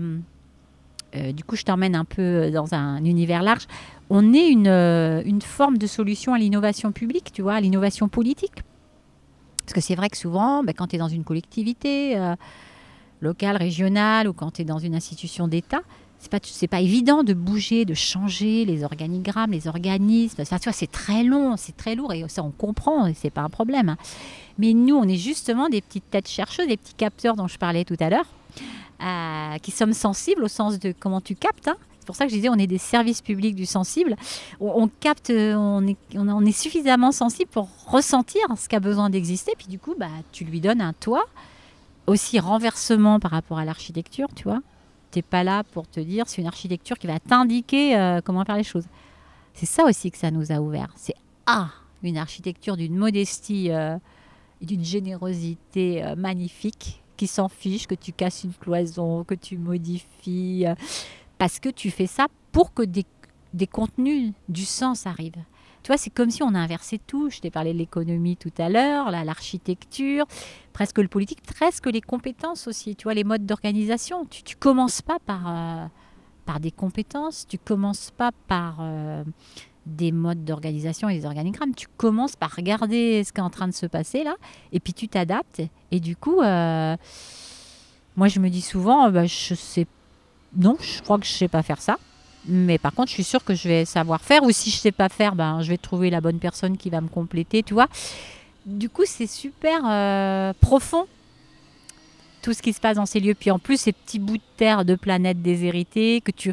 [1.14, 3.66] Euh, du coup, je t'emmène un peu dans un univers large.
[4.09, 8.09] On est une, euh, une forme de solution à l'innovation publique, tu vois, à l'innovation
[8.09, 8.62] politique.
[9.59, 12.18] Parce que c'est vrai que souvent, ben, quand tu es dans une collectivité
[13.20, 15.83] locale, régionale, ou quand tu es dans une institution d'État,
[16.22, 20.40] c'est pas c'est pas évident de bouger, de changer les organigrammes, les organismes.
[20.40, 23.40] Enfin, tu vois, c'est très long, c'est très lourd et ça on comprend, c'est pas
[23.40, 23.88] un problème.
[23.88, 23.96] Hein.
[24.58, 27.85] Mais nous, on est justement des petites têtes chercheuses, des petits capteurs dont je parlais
[27.85, 28.26] tout à l'heure,
[29.02, 31.66] euh, qui sommes sensibles au sens de comment tu captes.
[31.66, 31.76] Hein.
[31.98, 34.14] C'est pour ça que je disais, on est des services publics du sensible.
[34.61, 39.52] On, capte, on est, suffisamment sensible pour ressentir ce qui a besoin d'exister.
[39.56, 41.24] Puis du coup, bah, tu lui donnes un toit.
[42.08, 44.61] Aussi renversement par rapport à l'architecture, tu vois
[45.18, 48.57] n'es pas là pour te dire, c'est une architecture qui va t'indiquer euh, comment faire
[48.57, 48.87] les choses.
[49.55, 50.92] C'est ça aussi que ça nous a ouvert.
[50.96, 51.14] C'est
[51.46, 51.70] ah,
[52.03, 53.98] une architecture d'une modestie euh,
[54.61, 59.59] et d'une générosité euh, magnifique qui s'en fiche que tu casses une cloison, que tu
[59.59, 60.64] modifies,
[61.38, 63.05] parce que tu fais ça pour que des,
[63.53, 65.44] des contenus, du sens arrivent.
[65.82, 67.28] Tu vois, c'est comme si on inversait tout.
[67.30, 70.26] Je t'ai parlé de l'économie tout à l'heure, l'architecture,
[70.72, 72.94] presque le politique, presque les compétences aussi.
[72.94, 74.24] Tu vois, les modes d'organisation.
[74.26, 75.86] Tu, tu commences pas par, euh,
[76.46, 79.24] par des compétences, tu commences pas par euh,
[79.86, 81.74] des modes d'organisation et des organigrammes.
[81.74, 84.36] Tu commences par regarder ce qui est en train de se passer là,
[84.72, 85.62] et puis tu t'adaptes.
[85.90, 86.96] Et du coup, euh,
[88.16, 89.86] moi je me dis souvent, bah, je sais,
[90.56, 91.98] non, je crois que je sais pas faire ça.
[92.46, 94.42] Mais par contre, je suis sûre que je vais savoir faire.
[94.42, 97.00] Ou si je sais pas faire, ben, je vais trouver la bonne personne qui va
[97.00, 97.88] me compléter, tu vois.
[98.66, 101.07] Du coup, c'est super euh, profond
[102.42, 103.35] tout ce qui se passe dans ces lieux.
[103.35, 106.52] Puis en plus, ces petits bouts de terre de planètes déshéritées que tu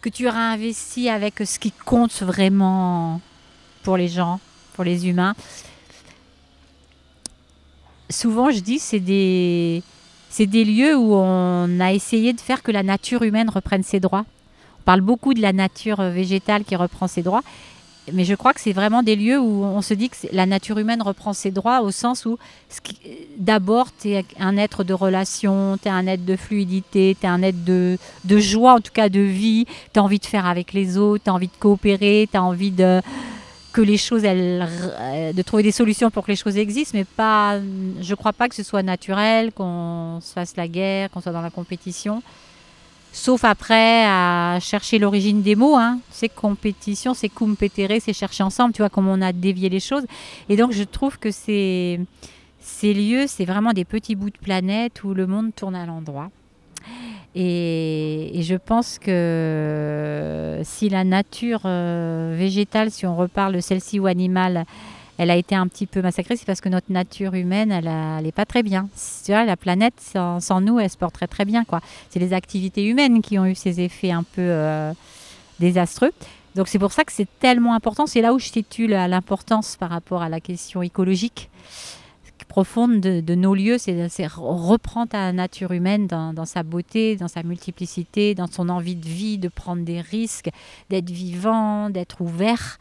[0.00, 3.20] que tu réinvestis avec ce qui compte vraiment
[3.82, 4.38] pour les gens,
[4.74, 5.34] pour les humains.
[8.10, 9.82] Souvent, je dis, c'est des
[10.30, 13.98] c'est des lieux où on a essayé de faire que la nature humaine reprenne ses
[13.98, 14.26] droits
[14.88, 17.42] parle beaucoup de la nature euh, végétale qui reprend ses droits.
[18.14, 20.78] Mais je crois que c'est vraiment des lieux où on se dit que la nature
[20.78, 22.38] humaine reprend ses droits au sens où
[23.36, 27.28] d'abord tu es un être de relation, tu es un être de fluidité, tu es
[27.28, 30.46] un être de, de, joie, en tout cas de vie, tu as envie de faire
[30.46, 33.02] avec les autres, tu as envie de coopérer, tu as envie de
[33.74, 37.04] que les choses, elles, euh, de trouver des solutions pour que les choses existent, mais
[37.04, 37.58] pas,
[38.00, 41.42] je crois pas que ce soit naturel, qu'on se fasse la guerre, qu'on soit dans
[41.42, 42.22] la compétition.
[43.12, 45.76] Sauf après à chercher l'origine des mots.
[45.76, 45.98] Hein.
[46.10, 48.72] C'est compétition, c'est compétérer, c'est chercher ensemble.
[48.72, 50.04] Tu vois comment on a dévié les choses.
[50.48, 52.00] Et donc je trouve que ces,
[52.60, 56.30] ces lieux, c'est vraiment des petits bouts de planète où le monde tourne à l'endroit.
[57.34, 64.64] Et, je pense que si la nature euh, végétale, si on reparle celle-ci ou animale,
[65.18, 68.32] elle a été un petit peu massacrée, c'est parce que notre nature humaine, elle n'est
[68.32, 68.88] pas très bien.
[69.24, 71.64] Tu vois, la planète, sans, nous, elle se porterait très bien.
[71.64, 71.80] quoi.
[72.08, 74.92] C'est les activités humaines qui ont eu ces effets un peu euh,
[75.58, 76.12] désastreux.
[76.54, 78.06] Donc c'est pour ça que c'est tellement important.
[78.06, 81.50] C'est là où je situe l'importance par rapport à la question écologique
[82.48, 88.34] profonde de, nos lieux, c'est reprendre ta nature humaine dans, sa beauté, dans sa multiplicité,
[88.34, 90.48] dans son envie de vie, de prendre des risques,
[90.90, 92.78] d'être vivant, d'être ouvert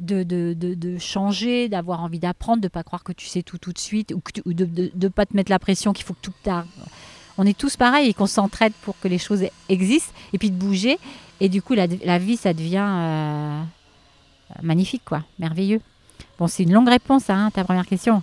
[0.00, 3.72] de, de, changer, d'avoir envie d'apprendre, de ne pas croire que tu sais tout tout
[3.72, 4.12] de suite,
[4.44, 6.64] ou, de ne pas te mettre la pression qu'il faut que tout tard.
[7.38, 10.56] On est tous pareils et qu'on s'entraide pour que les choses existent, et puis de
[10.56, 10.98] bouger.
[11.40, 13.62] Et du coup, la, la vie, ça devient euh,
[14.62, 15.80] magnifique, quoi, merveilleux.
[16.38, 18.22] Bon, c'est une longue réponse à hein, ta première question.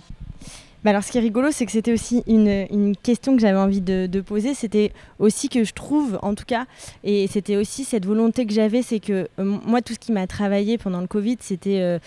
[0.84, 3.80] Bah alors, ce qui est rigolo, c'est que c'était aussi une, question que j'avais envie
[3.80, 4.54] de, poser.
[4.54, 6.66] C'était aussi que je trouve, en tout cas,
[7.02, 10.26] et c'était aussi cette volonté que j'avais, c'est que euh, moi, tout ce qui m'a
[10.26, 11.98] travaillé pendant le Covid, c'était euh,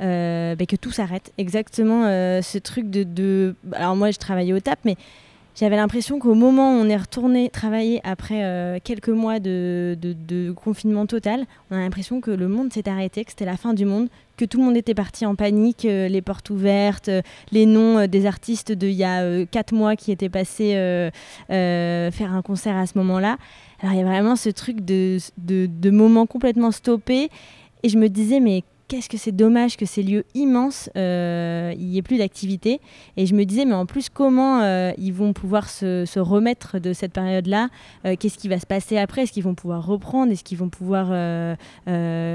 [0.00, 1.32] euh, bah, que tout s'arrête.
[1.38, 2.04] Exactement
[2.42, 4.96] ce truc de, de, Alors, moi, je travaillais au TAP, mais
[5.58, 9.96] j'avais l'impression qu'au moment où on est retourné travailler après euh, quelques mois de,
[10.54, 13.86] confinement total, on a l'impression que le monde s'est arrêté, que c'était la fin du
[13.86, 17.64] monde, que tout le monde était parti en panique, euh, les portes ouvertes, euh, les
[17.64, 20.74] noms des artistes d'il y a quatre mois qui étaient passés
[21.48, 23.38] faire un concert à ce moment-là.
[23.80, 27.30] Alors il y a vraiment ce truc de, de, moments complètement stoppés.
[27.82, 31.86] Et je me disais, mais qu'est-ce que c'est dommage que ces lieux immenses, euh, il
[31.86, 32.80] n'y ait plus d'activité.
[33.16, 36.92] Et je me disais, mais en plus, comment euh, ils vont pouvoir se, remettre de
[36.92, 37.68] cette période-là?
[38.04, 39.22] Euh, Qu'est-ce qui va se passer après?
[39.22, 40.32] Est-ce qu'ils vont pouvoir reprendre?
[40.32, 41.06] Est-ce qu'ils vont pouvoir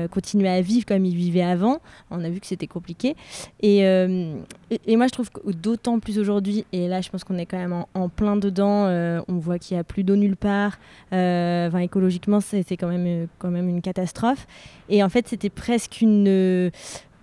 [0.09, 1.79] continuer à vivre comme ils vivaient avant?
[2.09, 3.15] On a vu que c'était compliqué.
[3.61, 7.57] Et, moi, je trouve que d'autant plus aujourd'hui, et là, je pense qu'on est quand
[7.57, 8.85] même en, plein dedans,
[9.27, 10.79] on voit qu'il n'y a plus d'eau nulle part.
[11.11, 14.47] Écologiquement, c'est quand même, quand même une catastrophe.
[14.91, 16.71] Et en fait, c'était presque une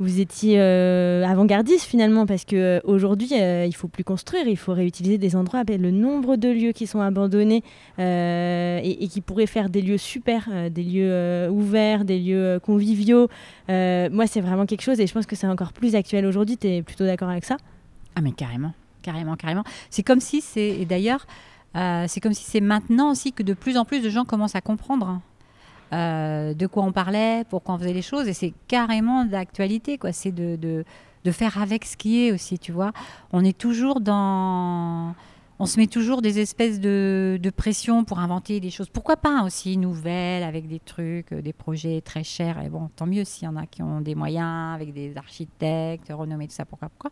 [0.00, 4.56] vous étiez euh, avant-gardiste finalement parce que euh, aujourd'hui euh, il faut plus construire, il
[4.56, 5.64] faut réutiliser des endroits.
[5.68, 7.62] Le nombre de lieux qui sont abandonnés
[7.98, 13.28] et, qui pourraient faire des lieux super, des lieux ouverts, des lieux conviviaux.
[13.68, 16.56] moi c'est vraiment quelque chose et je pense que c'est encore plus actuel aujourd'hui.
[16.56, 17.56] Tu es plutôt d'accord avec ça?
[18.14, 19.64] Ah mais carrément, carrément, carrément.
[19.90, 21.26] C'est comme si c'est et d'ailleurs
[21.74, 24.60] c'est comme si c'est maintenant aussi que de plus en plus de gens commencent à
[24.60, 25.20] comprendre
[25.92, 28.28] euh, de quoi on parlait, pourquoi on faisait les choses.
[28.28, 30.12] Et c'est carrément d'actualité, quoi.
[30.12, 30.84] C'est de, de,
[31.30, 32.92] faire avec ce qui est aussi, tu vois.
[33.32, 35.14] On est toujours dans.
[35.60, 38.88] On se met toujours des espèces de, de pression pour inventer des choses.
[38.88, 42.62] Pourquoi pas aussi nouvelles, avec des trucs, euh, des projets très chers.
[42.62, 46.12] Et bon, tant mieux s'il y en a qui ont des moyens, avec des architectes
[46.16, 47.10] renommés, tout ça, pourquoi, pourquoi.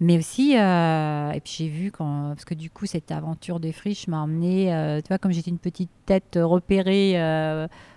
[0.00, 3.72] Mais aussi, euh, et puis j'ai vu, quand, parce que du coup, cette aventure des
[3.72, 7.16] friches m'a emmené, tu vois, comme j'étais une petite tête repérée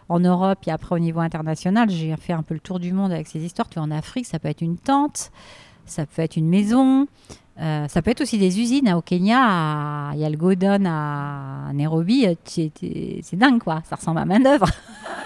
[0.10, 1.90] en Europe et après au niveau international.
[1.90, 3.70] J'ai fait un peu le tour du monde avec ces histoires.
[3.70, 5.32] Tu vois, en Afrique, ça peut être une tente,
[5.86, 7.08] ça peut être une maison,
[7.60, 8.92] euh, ça peut être aussi des usines.
[8.94, 12.26] Au Kenya, il y a le Godon à Nairobi.
[12.46, 13.82] C'est dingue, quoi.
[13.90, 14.68] Ça ressemble à main-d'œuvre.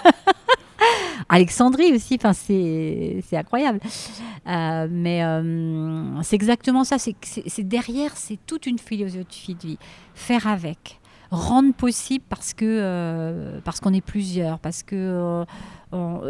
[1.28, 3.80] Alexandrie aussi, enfin, c'est incroyable.
[4.48, 6.96] Euh, mais euh, c'est exactement ça.
[6.98, 9.78] C'est derrière, c'est toute une philosophie de vie.
[10.14, 11.00] Faire avec,
[11.32, 15.44] rendre possible parce que euh, parce qu'on est plusieurs, parce que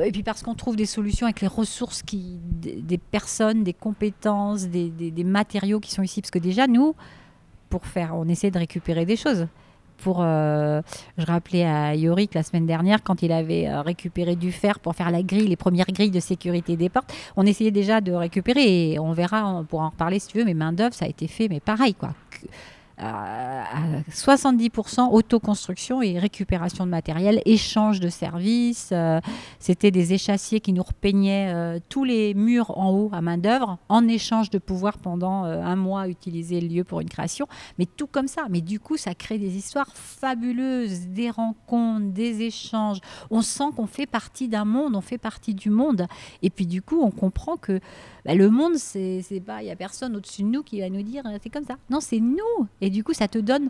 [0.03, 4.65] et puis parce qu'on trouve des solutions avec les ressources qui, des, personnes, des compétences,
[4.65, 6.21] des, des, matériaux qui sont ici.
[6.21, 6.97] Parce que déjà nous,
[7.69, 9.47] pour faire, on essaie de récupérer des choses
[9.99, 10.19] pour.
[10.21, 10.83] Euh,
[11.17, 14.95] je rappelais à Yorick la semaine dernière, quand il avait euh, récupéré du fer pour
[14.95, 18.93] faire la grille, les premières grilles de sécurité des portes, on essayait déjà de récupérer
[18.93, 21.29] et on verra, on pourra en reparler si tu veux, mais main-d'œuvre, ça a été
[21.29, 22.15] fait, mais pareil, quoi
[22.99, 23.65] à
[24.11, 28.91] 70% autoconstruction et récupération de matériel, échange de services.
[28.93, 29.21] Euh,
[29.59, 33.79] c'était des échassiers qui nous repeignaient euh, tous les murs en haut à main d'œuvre
[33.89, 37.47] en échange de pouvoir pendant euh, un mois utiliser le lieu pour une création.
[37.79, 38.47] Mais tout comme ça.
[38.51, 42.99] Mais du coup, ça crée des histoires fabuleuses, des rencontres, des échanges.
[43.31, 46.07] On sent qu'on fait partie d'un monde, on fait partie du monde.
[46.43, 47.81] Et puis du coup, on comprend que
[48.25, 51.03] bah, le monde, c'est pas, il y a personne au-dessus de nous qui va nous
[51.03, 51.77] dire c'est comme ça.
[51.91, 52.67] Non, c'est nous.
[52.81, 53.69] Et du coup, ça te donne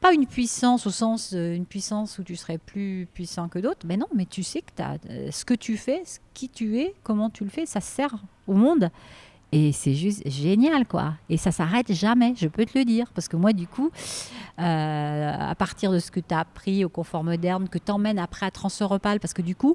[0.00, 3.86] pas une puissance au sens euh, une puissance où tu serais plus puissant que d'autres,
[3.86, 6.94] mais non, mais tu sais que as, euh, ce que tu fais, qui tu es,
[7.02, 8.14] comment tu le fais, ça sert
[8.46, 8.90] au monde.
[9.52, 11.14] Et c'est juste génial, quoi.
[11.28, 13.10] Et ça s'arrête jamais, je peux te le dire.
[13.14, 13.90] Parce que moi, du coup,
[14.60, 18.20] euh, à partir de ce que tu as appris au confort moderne, que tu emmènes
[18.20, 19.74] après à Transeuropal, parce que du coup,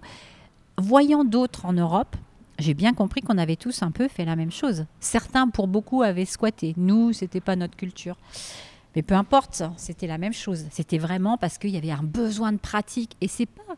[0.78, 2.16] voyant d'autres en Europe,
[2.60, 4.86] j'ai bien compris qu'on avait tous un peu fait la même chose.
[5.00, 6.74] Certains, pour beaucoup, avaient squatté.
[6.78, 8.18] Nous, c'était pas notre culture.
[8.96, 10.65] Mais peu importe, c'était la même chose.
[10.72, 13.18] C'était vraiment parce qu'il y avait un besoin de pratique.
[13.20, 13.76] Et c'est pas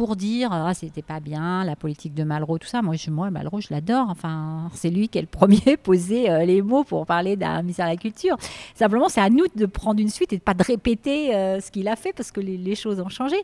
[0.00, 2.80] pour dire ah c'était pas bien la politique de Malraux tout ça.
[2.80, 4.06] Moi je, moi Malraux je l'adore.
[4.08, 7.84] Enfin c'est lui qui est le premier posé euh, les mots pour parler d'un ministère
[7.84, 8.38] de la culture.
[8.74, 11.70] Simplement c'est à nous de prendre une suite et de pas de répéter euh, ce
[11.70, 13.36] qu'il a fait parce que les, choses ont changé.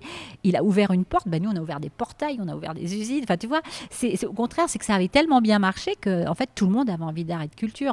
[0.44, 1.28] Il a ouvert une porte.
[1.28, 3.24] Ben nous on a ouvert des portails on a ouvert des usines.
[3.24, 6.34] Enfin tu vois c'est au contraire c'est que ça avait tellement bien marché que en
[6.34, 7.92] fait tout le monde avait envie d'arrêter de culture.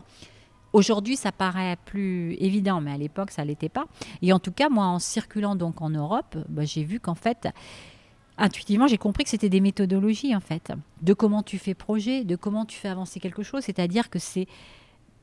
[0.72, 3.86] Aujourd'hui, ça paraît plus évident, mais à l'époque, ça l'était pas.
[4.24, 7.48] Et en tout cas, moi, en circulant donc en Europe, ben, j'ai vu qu'en fait,
[8.38, 12.36] intuitivement, j'ai compris que c'était des méthodologies, en fait, de comment tu fais projet, de
[12.36, 13.64] comment tu fais avancer quelque chose.
[13.64, 14.48] C'est-à-dire que c'est.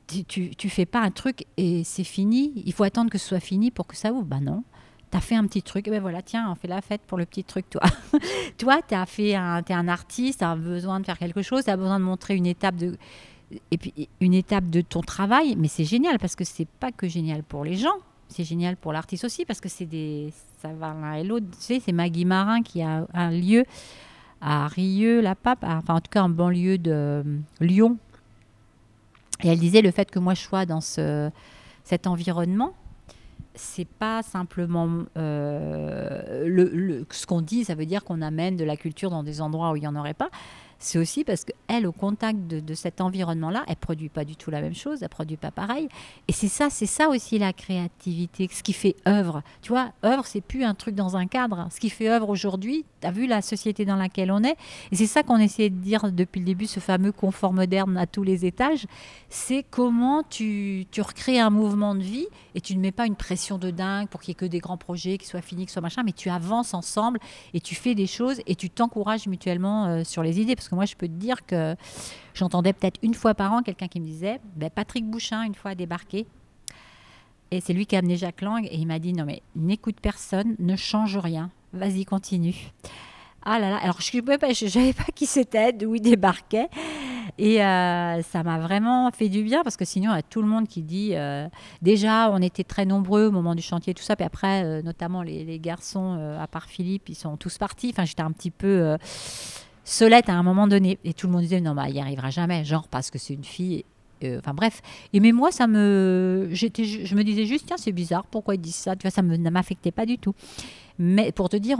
[0.07, 2.51] Tu, tu fais pas un truc et c'est fini.
[2.65, 4.25] Il faut attendre que ce soit fini pour que ça ouvre.
[4.25, 4.63] Ben non.
[5.09, 7.25] Tu as fait un petit truc, ben voilà, tiens, on fait la fête pour le
[7.25, 7.81] petit truc, toi.
[8.57, 12.03] toi, tu fait un, un artiste, tu besoin de faire quelque chose, tu besoin de
[12.03, 12.97] montrer une étape de
[13.71, 17.07] et puis une étape de ton travail, mais c'est génial parce que c'est pas que
[17.07, 17.97] génial pour les gens,
[18.31, 21.45] c'est génial pour l'artiste aussi parce que c'est des ça va l'un et l'autre.
[21.51, 23.65] Tu sais, c'est Maggie Marin qui a un lieu
[24.41, 27.23] à Rieux, la Pape, enfin en tout cas en banlieue de euh,
[27.59, 27.97] Lyon.
[29.43, 31.29] Et elle disait le fait que moi je sois dans ce,
[31.83, 32.73] cet environnement,
[33.55, 39.09] c'est pas simplement euh, ce qu'on dit, ça veut dire qu'on amène de la culture
[39.09, 40.29] dans des endroits où il n'y en aurait pas
[40.81, 44.61] c'est aussi parce qu'elle, au contact de, cet environnement-là, elle produit pas du tout la
[44.61, 45.87] même chose, elle produit pas pareil.
[46.27, 49.43] Et c'est ça, c'est ça aussi la créativité, ce qui fait œuvre.
[49.61, 51.67] Tu vois, œuvre, c'est plus un truc dans un cadre.
[51.71, 54.55] Ce qui fait œuvre aujourd'hui, tu as vu la société dans laquelle on est,
[54.91, 58.07] et c'est ça qu'on essayait de dire depuis le début, ce fameux confort moderne à
[58.07, 58.87] tous les étages,
[59.29, 63.57] c'est comment tu, recrées un mouvement de vie et tu ne mets pas une pression
[63.57, 65.81] de dingue pour qu'il y ait que des grands projets, qui soient finis, qui soient
[65.81, 67.19] machin, mais tu avances ensemble
[67.53, 70.55] et tu fais des choses et tu t'encourages mutuellement euh, sur les idées.
[70.71, 71.75] Que moi, je peux te dire que
[72.33, 75.75] j'entendais peut-être une fois par an quelqu'un qui me disait ben, Patrick Bouchin, une fois,
[75.75, 76.25] débarqué.
[77.51, 79.97] Et c'est lui qui a amené Jacques Lang et il m'a dit Non, mais n'écoute
[80.01, 82.71] personne, ne change rien, vas-y, continue.
[83.43, 86.69] Ah là là, alors je ne savais pas qui c'était, d'où il débarquait.
[87.37, 90.41] Et euh, ça m'a vraiment fait du bien parce que sinon, il y a tout
[90.41, 91.47] le monde qui dit euh,
[91.81, 94.15] déjà, on était très nombreux au moment du chantier, tout ça.
[94.15, 97.89] Puis après, euh, notamment les, garçons, à part Philippe, ils sont tous partis.
[97.91, 98.97] Enfin, j'étais un petit peu
[99.83, 100.99] solette à un moment donné.
[101.03, 103.33] Et tout le monde disait non, bah, il n'y arrivera jamais, genre parce que c'est
[103.33, 103.85] une fille.
[104.23, 104.81] Enfin bref.
[105.13, 108.75] Et mais moi, ça me, je me disais juste tiens, c'est bizarre, pourquoi ils disent
[108.75, 108.95] ça?
[108.95, 110.35] Tu vois, ça ne m'affectait pas du tout.
[110.99, 111.79] Mais pour te dire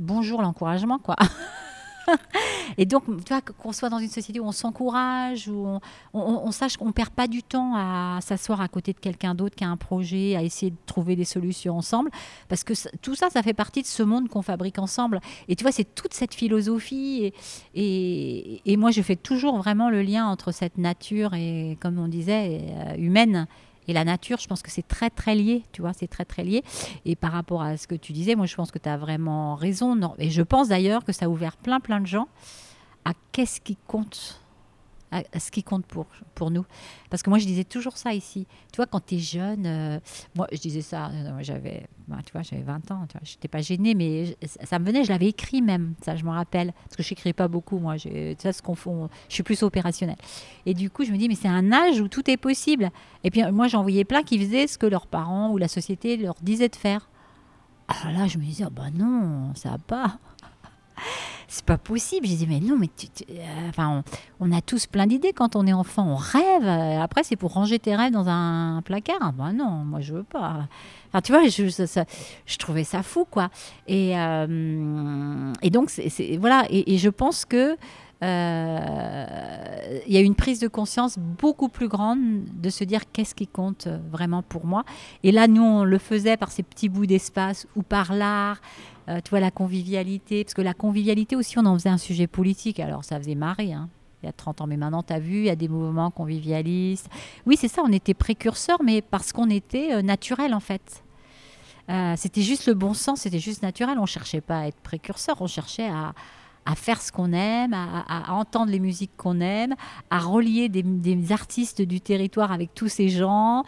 [0.00, 1.16] bonjour l'encouragement, quoi.
[2.78, 5.78] et donc, tu vois, qu'on soit dans une société où on s'encourage, où
[6.12, 9.54] on, sache qu'on ne perd pas du temps à s'asseoir à côté de quelqu'un d'autre
[9.54, 12.10] qui a un projet, à essayer de trouver des solutions ensemble,
[12.48, 15.20] parce que tout ça, ça fait partie de ce monde qu'on fabrique ensemble.
[15.48, 17.32] Et tu vois, c'est toute cette philosophie.
[17.74, 22.08] Et, et, moi, je fais toujours vraiment le lien entre cette nature et, comme on
[22.08, 23.46] disait, euh, humaine
[23.88, 26.44] et la nature, je pense que c'est très très lié, tu vois, c'est très très
[26.44, 26.62] lié.
[27.04, 29.54] Et par rapport à ce que tu disais, moi je pense que tu as vraiment
[29.54, 29.98] raison.
[30.18, 32.28] Et je pense d'ailleurs que ça a ouvert plein plein de gens
[33.04, 34.40] à qu'est-ce qui compte
[35.14, 36.64] à, ce qui compte pour, pour nous.
[37.10, 38.46] Parce que moi, je disais toujours ça ici.
[38.72, 40.00] Tu vois, quand tu es jeune, euh,
[40.34, 43.60] moi, je disais ça, euh, j'avais, bah, tu vois, j'avais 20 ans, je n'étais pas
[43.60, 46.72] gênée, mais ça me venait, je l'avais écrit même, ça, je me rappelle.
[46.84, 47.94] Parce que je n'écris pas beaucoup, moi,
[48.38, 50.18] ça se confond, je suis plus opérationnelle.
[50.66, 52.90] Et du coup, je me dis, mais c'est un âge où tout est possible.
[53.22, 56.16] Et puis, moi, j'en voyais plein qui faisaient ce que leurs parents ou la société
[56.16, 57.08] leur disaient de faire.
[57.86, 60.18] Alors là, je me disais, oh, bah non, ça va pas
[61.48, 62.26] c'est pas possible.
[62.26, 62.90] Je dis, mais non, mais
[63.30, 64.02] euh, enfin,
[64.40, 66.66] on, a tous plein d'idées quand on est enfant, on rêve.
[67.00, 69.32] Après, c'est pour ranger tes rêves dans un placard.
[69.32, 70.66] Ben non, moi, je veux pas.
[71.08, 73.50] Enfin, tu vois, je, trouvais ça fou, quoi.
[73.86, 75.90] Et, euh, donc,
[76.38, 76.64] voilà.
[76.70, 77.76] Et, je pense que
[78.22, 79.26] euh,
[80.06, 83.46] il y a une prise de conscience beaucoup plus grande de se dire qu'est-ce qui
[83.46, 84.84] compte vraiment pour moi.
[85.22, 88.60] Et là, nous, on le faisait par ces petits bouts d'espace ou par l'art.
[89.08, 92.26] Euh, tu vois, la convivialité, parce que la convivialité aussi, on en faisait un sujet
[92.26, 93.88] politique, alors ça faisait marrer, hein,
[94.22, 94.66] il y a 30 ans.
[94.66, 97.08] Mais maintenant, tu as vu, il y a des mouvements convivialistes.
[97.46, 101.02] Oui, c'est ça, on était précurseurs, mais parce qu'on était euh, naturel, en fait.
[101.90, 103.98] Euh, c'était juste le bon sens, c'était juste naturel.
[103.98, 106.14] On cherchait pas à être précurseur, on cherchait à,
[106.66, 109.74] à faire ce qu'on aime, à, entendre les musiques qu'on aime,
[110.10, 113.64] à relier des, artistes du territoire avec tous ces gens,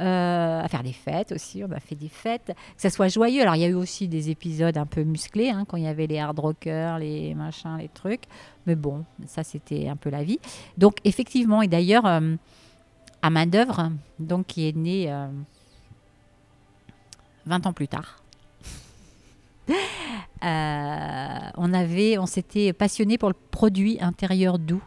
[0.00, 1.62] euh, à faire des fêtes aussi.
[1.64, 3.42] On a fait des fêtes, que ça soit joyeux.
[3.42, 5.88] Alors il y a eu aussi des épisodes un peu musclés, hein, quand il y
[5.88, 8.24] avait les hard rockers, les machins, les trucs.
[8.66, 10.38] Mais bon, ça c'était un peu la vie.
[10.78, 12.34] Donc effectivement, et d'ailleurs, euh,
[13.22, 15.06] à main d'œuvre, donc qui est né
[17.46, 18.19] 20 euh, ans plus tard.
[20.42, 24.82] Euh, on avait, on s'était passionné pour le produit intérieur doux.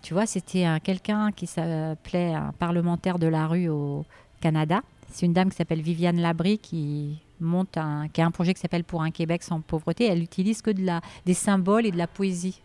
[0.00, 4.06] Tu vois, c'était quelqu'un qui s'appelait un parlementaire de la rue au
[4.40, 4.80] Canada.
[5.12, 8.60] C'est une dame qui s'appelle Viviane Labry qui monte un, qui a un projet qui
[8.60, 10.06] s'appelle Pour un Québec sans pauvreté.
[10.06, 12.62] Elle utilise que de la, des symboles et de la poésie.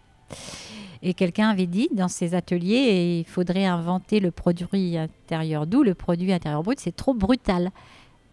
[1.02, 5.94] Et quelqu'un avait dit dans ses ateliers, il faudrait inventer le produit intérieur doux, le
[5.94, 7.72] produit intérieur brut, c'est trop brutal.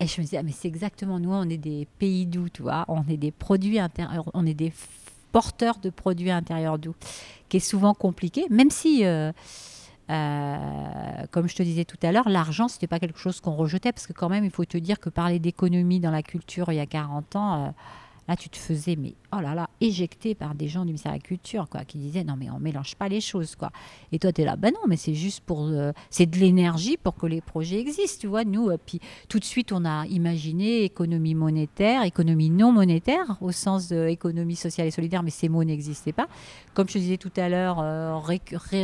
[0.02, 2.62] Et je me disais, ah, mais c'est exactement nous, on est des pays doux, tu
[2.62, 4.72] vois, on est des produits intérieurs, on est des
[5.30, 6.96] porteurs de produits intérieurs doux,
[7.48, 9.30] qui est souvent compliqué, même si, euh,
[10.10, 13.54] euh, comme je te disais tout à l'heure, l'argent, ce n'était pas quelque chose qu'on
[13.54, 16.72] rejetait, parce que quand même, il faut te dire que parler d'économie dans la culture
[16.72, 17.70] il y a 40 ans, euh,
[18.28, 21.16] Là, tu te faisais, mais oh là là, éjecté par des gens du ministère de
[21.16, 23.70] la Culture, quoi, qui disaient non, mais on mélange pas les choses, quoi.
[24.12, 25.66] Et toi, tu es là, ben non, mais c'est juste pour.
[25.66, 28.44] Euh, c'est de l'énergie pour que les projets existent, tu vois.
[28.44, 33.50] Nous, euh, puis tout de suite, on a imaginé économie monétaire, économie non monétaire, au
[33.50, 36.28] sens de économie sociale et solidaire, mais ces mots n'existaient pas.
[36.74, 38.18] Comme je te disais tout à l'heure, euh,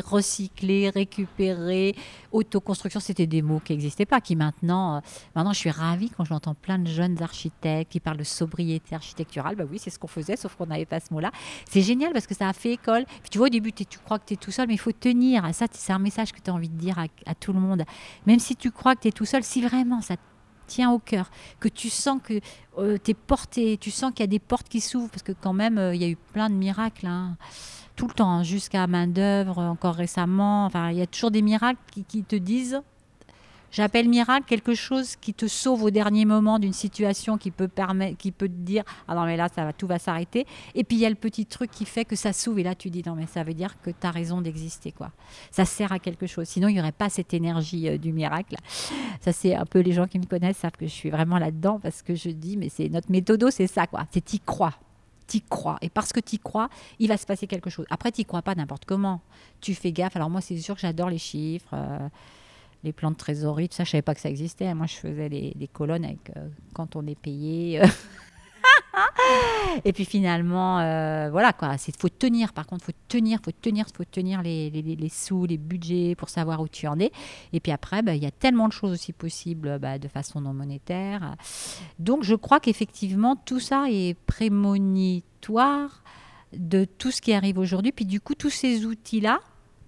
[0.05, 1.95] recycler, récupérer,
[2.33, 5.01] autoconstruction, c'était des mots qui n'existaient pas, qui maintenant.
[5.37, 8.97] maintenant, je suis ravie quand j'entends plein de jeunes architectes qui parlent de sobriété
[9.37, 11.31] bah oui, c'est ce qu'on faisait, sauf qu'on n'avait pas ce mot-là.
[11.69, 13.05] C'est génial parce que ça a fait école.
[13.31, 15.43] tu vois, au début, tu crois que tu es tout seul, mais il faut tenir.
[15.55, 17.85] Ça, c'est un message que tu as envie de dire à, tout le monde.
[18.27, 20.17] Même si tu crois que tu es tout seul, si vraiment ça
[20.67, 22.41] tient au cœur, que tu sens que
[22.77, 25.33] euh, tu es porté, tu sens qu'il y a des portes qui s'ouvrent, parce que
[25.33, 27.07] quand même, euh, il y a eu plein de miracles.
[27.07, 27.37] Hein.
[27.97, 30.67] tout le temps, hein, jusqu'à main d'œuvre, encore récemment.
[30.67, 32.83] Enfin, il y a toujours des miracles qui te disent
[33.71, 38.47] J'appelle miracle quelque chose qui te sauve au dernier moment d'une situation qui peut, te
[38.47, 40.47] dire Ah non, mais là, ça va, tout va s'arrêter.
[40.75, 42.59] Et puis il y a le petit truc qui fait que ça s'ouvre.
[42.59, 44.93] Et là, tu dis Non, mais ça veut dire que tu as raison d'exister.
[44.93, 45.13] quoi.
[45.51, 46.49] Ça sert à quelque chose.
[46.49, 48.57] Sinon, il n'y aurait pas cette énergie euh, du miracle.
[49.21, 51.79] Ça, c'est un peu les gens qui me connaissent savent que je suis vraiment là-dedans
[51.81, 53.87] parce que je dis Mais c'est notre méthodo, c'est ça.
[53.87, 54.07] quoi.
[54.11, 54.75] C'est y crois
[55.29, 55.77] t'y crois.
[55.83, 57.87] Et parce que t'y crois, il va se passer quelque chose.
[57.91, 59.21] Après, t'y crois pas n'importe comment.
[59.61, 60.17] Tu fais gaffe.
[60.17, 61.69] Alors moi, c'est sûr que j'adore les chiffres.
[61.75, 62.09] Euh,
[62.85, 64.73] les plans de trésorerie, tout ça, je savais pas que ça existait.
[64.75, 67.83] Moi, je faisais des, colonnes avec euh, quand on est payé.
[67.83, 67.87] Euh.
[69.85, 72.53] et puis finalement, euh, voilà quoi, il faut tenir.
[72.53, 76.61] Par contre, faut tenir, faut tenir, faut tenir les, les, sous, les budgets pour savoir
[76.61, 77.11] où tu en es.
[77.53, 80.41] Et puis après, bah, il y a tellement de choses aussi possibles bah, de façon
[80.41, 81.35] non monétaire.
[81.99, 86.05] Donc, je crois qu'effectivement, tout ça est prémonitoire
[86.53, 87.93] de tout ce qui arrive aujourd'hui.
[87.93, 89.41] Puis du coup, tous ces outils-là,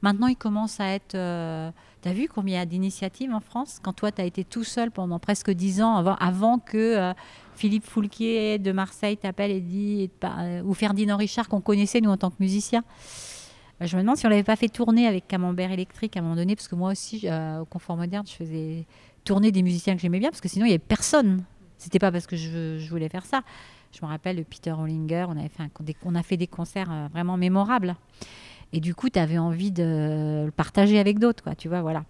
[0.02, 1.16] maintenant, ils commencent à être
[2.02, 4.44] tu as vu combien il y a d'initiatives en France Quand toi, tu as été
[4.44, 7.12] tout seul pendant presque dix ans avant, avant que euh,
[7.54, 12.16] Philippe Foulquier de Marseille t'appelle et dit, euh, ou Ferdinand Richard qu'on connaissait nous en
[12.16, 12.84] tant que musiciens.
[13.82, 16.22] Euh, je me demande si on l'avait pas fait tourner avec Camembert électrique à un
[16.22, 17.28] moment donné, parce que moi aussi,
[17.60, 18.86] au Confort Moderne, je faisais
[19.24, 21.44] tourner des musiciens que j'aimais bien, parce que sinon, il n'y avait personne.
[21.76, 23.42] C'était pas parce que je, je, voulais faire ça.
[23.92, 27.36] Je me rappelle de Peter Hollinger, on, avait fait on a fait des concerts vraiment
[27.36, 27.96] mémorables.
[28.72, 32.04] Et du coup, tu avais envie de le partager avec d'autres, quoi, tu vois, voilà.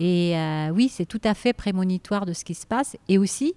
[0.00, 2.96] Et euh, oui, c'est tout à fait prémonitoire de ce qui se passe.
[3.08, 3.54] Et aussi,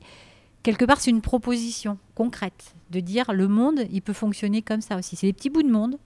[0.61, 4.97] quelque part, c'est une proposition concrète de dire le monde, il peut fonctionner comme ça
[4.97, 5.15] aussi.
[5.15, 5.97] C'est des petits bouts de monde.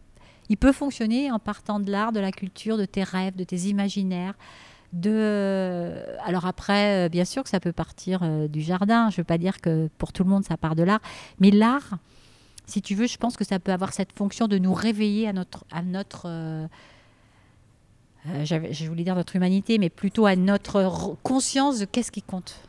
[0.49, 3.67] Il peut fonctionner en partant de l'art, de la culture, de tes rêves, de tes
[3.67, 4.35] imaginaires.
[4.91, 5.95] De...
[6.23, 9.09] Alors après, euh, bien sûr que ça peut partir euh, du jardin.
[9.09, 10.99] Je ne veux pas dire que pour tout le monde, ça part de l'art.
[11.39, 11.97] Mais l'art,
[12.65, 15.33] si tu veux, je pense que ça peut avoir cette fonction de nous réveiller à
[15.33, 15.65] notre...
[15.71, 16.67] À notre euh,
[18.45, 22.61] je voulais dire notre humanité, mais plutôt à notre conscience de qu'est-ce qui compte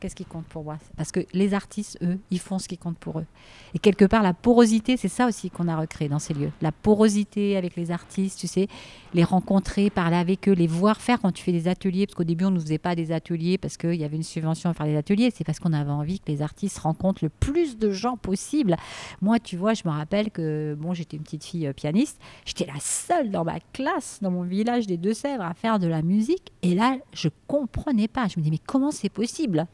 [0.00, 0.78] qu'est-ce qui compte pour moi?
[0.96, 3.26] Parce que les artistes, eux, ils font ce qui compte pour eux.
[3.74, 6.52] Et quelque part, la porosité, c'est ça aussi qu'on a recréé dans ces lieux.
[6.60, 8.68] La porosité avec les artistes, tu sais,
[9.14, 12.06] les rencontrer, parler avec eux, les voir faire quand tu fais des ateliers.
[12.06, 14.70] Parce qu'au début, on ne faisait pas des ateliers parce qu'il y avait une subvention
[14.70, 15.32] à faire des ateliers.
[15.34, 18.76] C'est parce qu'on avait envie que les artistes rencontrent le plus de gens possible.
[19.22, 22.20] Moi, tu vois, je me rappelle que, bon, j'étais une petite fille euh, pianiste.
[22.44, 26.02] J'étais la seule dans ma classe, dans mon village des Deux-Sèvres, à faire de la
[26.02, 26.52] musique.
[26.62, 28.28] Et là, je comprenais pas.
[28.28, 29.66] Je me dis, mais comment c'est possible?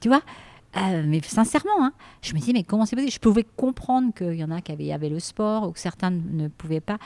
[0.00, 0.22] Tu vois
[0.76, 1.92] euh, mais sincèrement, hein,
[2.22, 3.12] je me dis, mais comment c'est possible?
[3.12, 6.46] Je pouvais comprendre qu'il y en a qui avaient, le sport ou que certains ne
[6.46, 6.98] pouvaient pas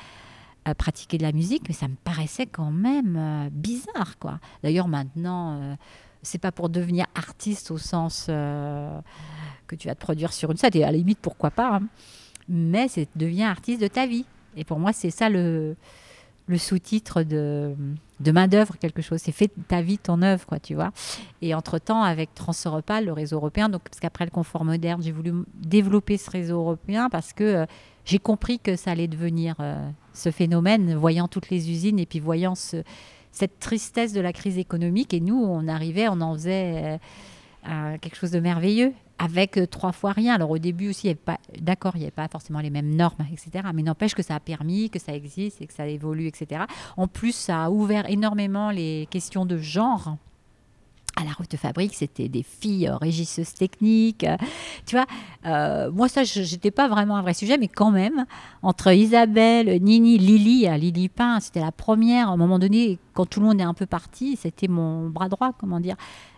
[0.68, 4.38] euh, pratiquer de la musique, mais ça me paraissait quand même euh, bizarre, quoi.
[4.62, 5.76] D'ailleurs, maintenant,
[6.22, 10.72] c'est pas pour devenir artiste au sens que tu vas te produire sur une scène,
[10.74, 11.82] et à la limite, pourquoi pas, hein.
[12.48, 14.26] mais c'est deviens artiste de ta vie.
[14.56, 15.74] Et pour moi, c'est ça le,
[16.46, 17.74] le sous-titre de,
[18.20, 19.20] main-d'œuvre, quelque chose.
[19.20, 20.92] C'est fait ta vie, ton œuvre, quoi, tu vois.
[21.40, 25.32] Et entre-temps, avec Transeuropal, le réseau européen, donc, parce qu'après le confort moderne, j'ai voulu
[25.54, 27.66] développer ce réseau européen parce que euh,
[28.04, 32.20] j'ai compris que ça allait devenir euh, ce phénomène, voyant toutes les usines et puis
[32.20, 35.14] voyant cette tristesse de la crise économique.
[35.14, 36.98] Et nous, on arrivait, on en faisait
[37.66, 40.34] euh, quelque chose de merveilleux avec euh, trois fois rien.
[40.34, 41.14] Alors au début aussi,
[41.60, 43.66] d'accord, il n'y avait pas forcément les mêmes normes, etc.
[43.74, 46.64] Mais n'empêche que ça a permis, que ça existe et que ça évolue, etc.
[46.96, 50.16] En plus, ça a ouvert énormément les questions de genre
[51.16, 54.24] à la route de fabrique, c'était des filles euh, régisseuses techniques.
[54.24, 54.36] Euh,
[54.86, 58.26] tu vois, moi, ça, j'étais pas vraiment un vrai sujet, mais quand même,
[58.62, 63.40] entre Isabelle, Nini, Lily, Lily Pain, c'était la première, à un moment donné, quand tout
[63.40, 65.96] le monde est un peu parti, c'était mon bras droit, comment dire.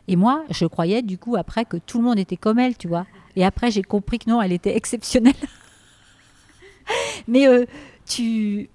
[0.08, 2.88] Et moi, je croyais du coup après que tout le monde était comme elle, tu
[2.88, 3.06] vois.
[3.34, 5.34] Et après, j'ai compris que non, elle était exceptionnelle.
[7.28, 7.66] Mais euh,
[8.06, 8.68] tu,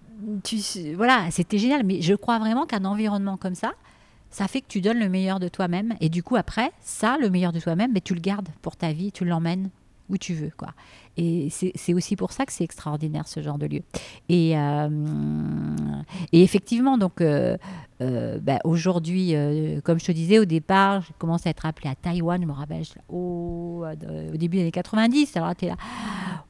[0.44, 0.58] tu,
[0.96, 1.84] voilà, c'était génial.
[1.84, 3.74] Mais je crois vraiment qu'un environnement comme ça,
[4.32, 5.94] ça fait que tu donnes le meilleur de toi-même.
[6.00, 8.94] Et du coup, après, ça, le meilleur de toi-même, mais tu le gardes pour ta
[8.94, 9.70] vie, tu l'emmènes
[10.12, 10.52] où tu veux.
[10.56, 10.70] quoi.
[11.18, 13.82] Et c'est aussi pour ça que c'est extraordinaire ce genre de lieu.
[14.30, 14.90] Et, euh,
[16.32, 17.58] effectivement, donc euh,
[18.02, 19.34] euh, bah, aujourd'hui,
[19.84, 22.42] comme je te disais au départ, j'ai commencé à être appelée à Taïwan.
[22.42, 25.36] Je me rappelle, oh, au début des années 90.
[25.38, 25.76] Alors tu es là,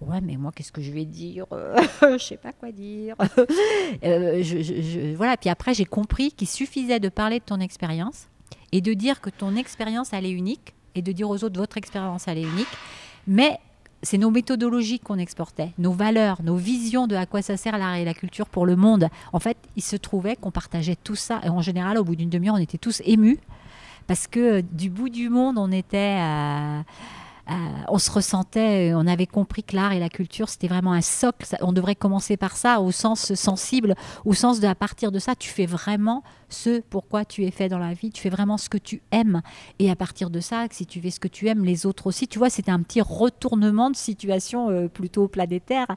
[0.02, 1.46] ouais, mais moi, qu'est-ce que je vais dire?
[2.02, 3.16] Je sais pas quoi dire.
[4.04, 5.38] je, voilà.
[5.38, 8.28] Puis après, j'ai compris qu'il suffisait de parler de ton expérience
[8.72, 11.78] et de dire que ton expérience, elle est unique et de dire aux autres, votre
[11.78, 12.68] expérience, elle est unique.
[13.28, 13.60] Mais
[14.04, 17.96] c'est nos méthodologies qu'on exportait, nos valeurs, nos visions de à quoi ça sert l'art
[17.96, 19.08] et la culture pour le monde.
[19.32, 21.40] En fait, il se trouvait qu'on partageait tout ça.
[21.44, 23.40] Et en général, au bout d'une demi-heure, on était tous émus
[24.08, 26.18] parce que du bout du monde, on était...
[26.20, 26.84] à
[27.50, 27.54] euh,
[27.88, 31.46] on se ressentait, on avait compris que l'art et la culture, c'était vraiment un socle.
[31.62, 35.36] on devrait commencer par ça, au sens sensible, au sens de à partir de ça,
[35.36, 38.70] tu fais vraiment ce pourquoi tu es fait dans la vie, tu fais vraiment ce
[38.70, 39.42] que tu aimes.
[39.80, 42.28] Et à partir de ça, si tu fais ce que tu aimes, les autres aussi,
[42.28, 45.88] tu vois, c'était un petit retournement de situation euh, plutôt planétaire.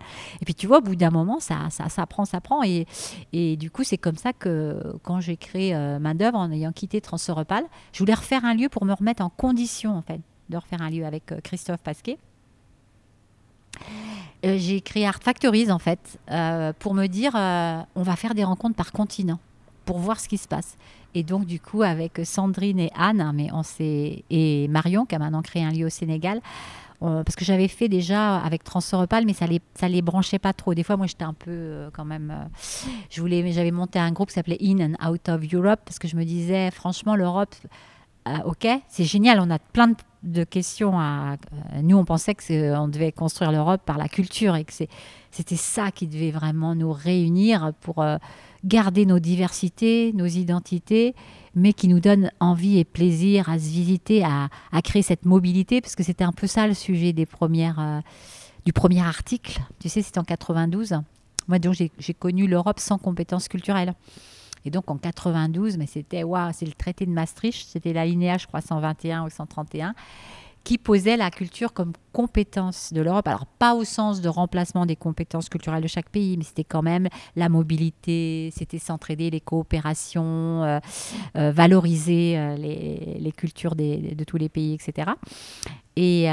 [0.41, 2.63] Et puis tu vois, au bout d'un moment, ça, ça, ça prend, ça prend.
[2.63, 2.87] Et,
[3.33, 6.73] et du coup, c'est comme ça que quand j'ai créé euh, Main d'œuvre, en ayant
[6.73, 10.57] quitté Transeuropal, je voulais refaire un lieu pour me remettre en condition, en fait de
[10.57, 12.19] refaire un lieu avec euh, Christophe Pasquet.
[14.45, 18.45] Euh, j'ai créé Art Factories en fait euh, pour me dire on va faire des
[18.45, 19.39] rencontres par continent
[19.85, 20.77] pour voir ce qui se passe.
[21.15, 25.19] Et donc du coup avec Sandrine et Anne, hein, mais on et Marion qui a
[25.19, 26.41] maintenant créé un lieu au Sénégal,
[27.01, 30.73] parce que j'avais fait déjà avec Transeuropal, mais ça les ça les branchait pas trop.
[30.73, 32.49] Des fois, moi, j'étais un peu quand même.
[33.11, 36.09] je voulais, j'avais monté un groupe qui s'appelait In and Out of Europe parce que
[36.09, 37.55] je me disais, franchement, l'Europe,
[38.45, 39.93] ok, c'est génial, on a plein
[40.25, 41.01] de questions.
[41.01, 41.37] Euh,
[41.83, 46.07] nous, on pensait qu'on devait construire l'Europe par la culture et que c'était ça qui
[46.07, 48.17] devait vraiment nous réunir pour euh,
[48.65, 51.15] garder nos diversités, nos identités,
[51.55, 54.49] mais qui nous donne envie et plaisir à se visiter, à,
[54.83, 58.01] créer cette mobilité, parce que c'était un peu ça le sujet des premières, euh,
[58.65, 59.61] du premier article.
[59.79, 60.95] Tu sais, c'était en 92.
[61.47, 63.95] Moi, donc, j'ai connu l'Europe sans compétences culturelles.
[64.65, 68.47] Et donc en 92, mais c'était c'est le traité de Maastricht, c'était la linéa, je
[68.47, 69.95] crois, 121 ou 131,
[70.65, 73.29] qui posait la culture comme compétence de l'Europe.
[73.29, 76.83] Alors pas au sens de remplacement des compétences culturelles de chaque pays, mais c'était quand
[76.83, 80.81] même la mobilité, c'était s'entraider, les coopérations, euh,
[81.37, 85.11] euh, valoriser euh, les, cultures de tous les pays, etc.
[85.97, 86.25] Et,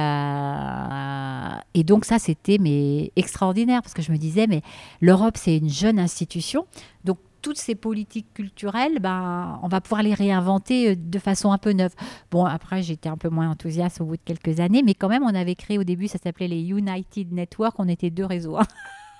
[1.73, 4.61] et donc ça, c'était mais extraordinaire parce que je me disais, mais
[5.01, 6.65] l'Europe, c'est une jeune institution,
[7.03, 11.57] donc toutes ces politiques culturelles, ben, on va pouvoir les réinventer euh, de façon un
[11.57, 11.93] peu neuve.
[12.29, 15.23] Bon, après, j'étais un peu moins enthousiaste au bout de quelques années, mais quand même,
[15.23, 18.57] on avait créé au début, ça s'appelait les United Network, on était deux réseaux.
[18.57, 18.67] Hein.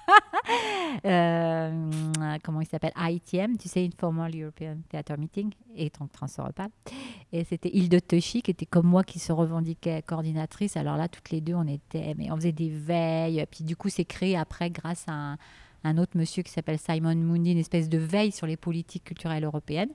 [1.05, 1.89] Euh,
[2.43, 2.91] comment il s'appelle?
[2.97, 6.09] ITM, tu sais, Informal European Theatre Meeting, et donc
[6.53, 6.67] pas.
[7.32, 10.76] Et c'était Hilde Teuchy, qui était comme moi, qui se revendiquait coordinatrice.
[10.76, 13.45] Alors là, toutes les deux, on était, mais on faisait des veilles.
[13.49, 15.38] Puis du coup, c'est créé après grâce à un,
[15.84, 19.44] un autre monsieur qui s'appelle Simon Mundi, une espèce de veille sur les politiques culturelles
[19.44, 19.90] européennes.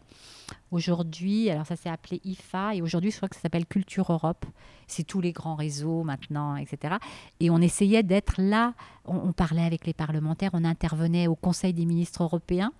[0.71, 4.45] Aujourd'hui, alors ça s'est appelé IFA, et aujourd'hui, je crois que ça s'appelle Culture Europe.
[4.87, 6.97] C'est tous les grands réseaux maintenant, etc.
[7.41, 8.75] Et on essayait d'être là,
[9.05, 12.73] on, parlait avec les parlementaires, on intervenait au Conseil des ministres européens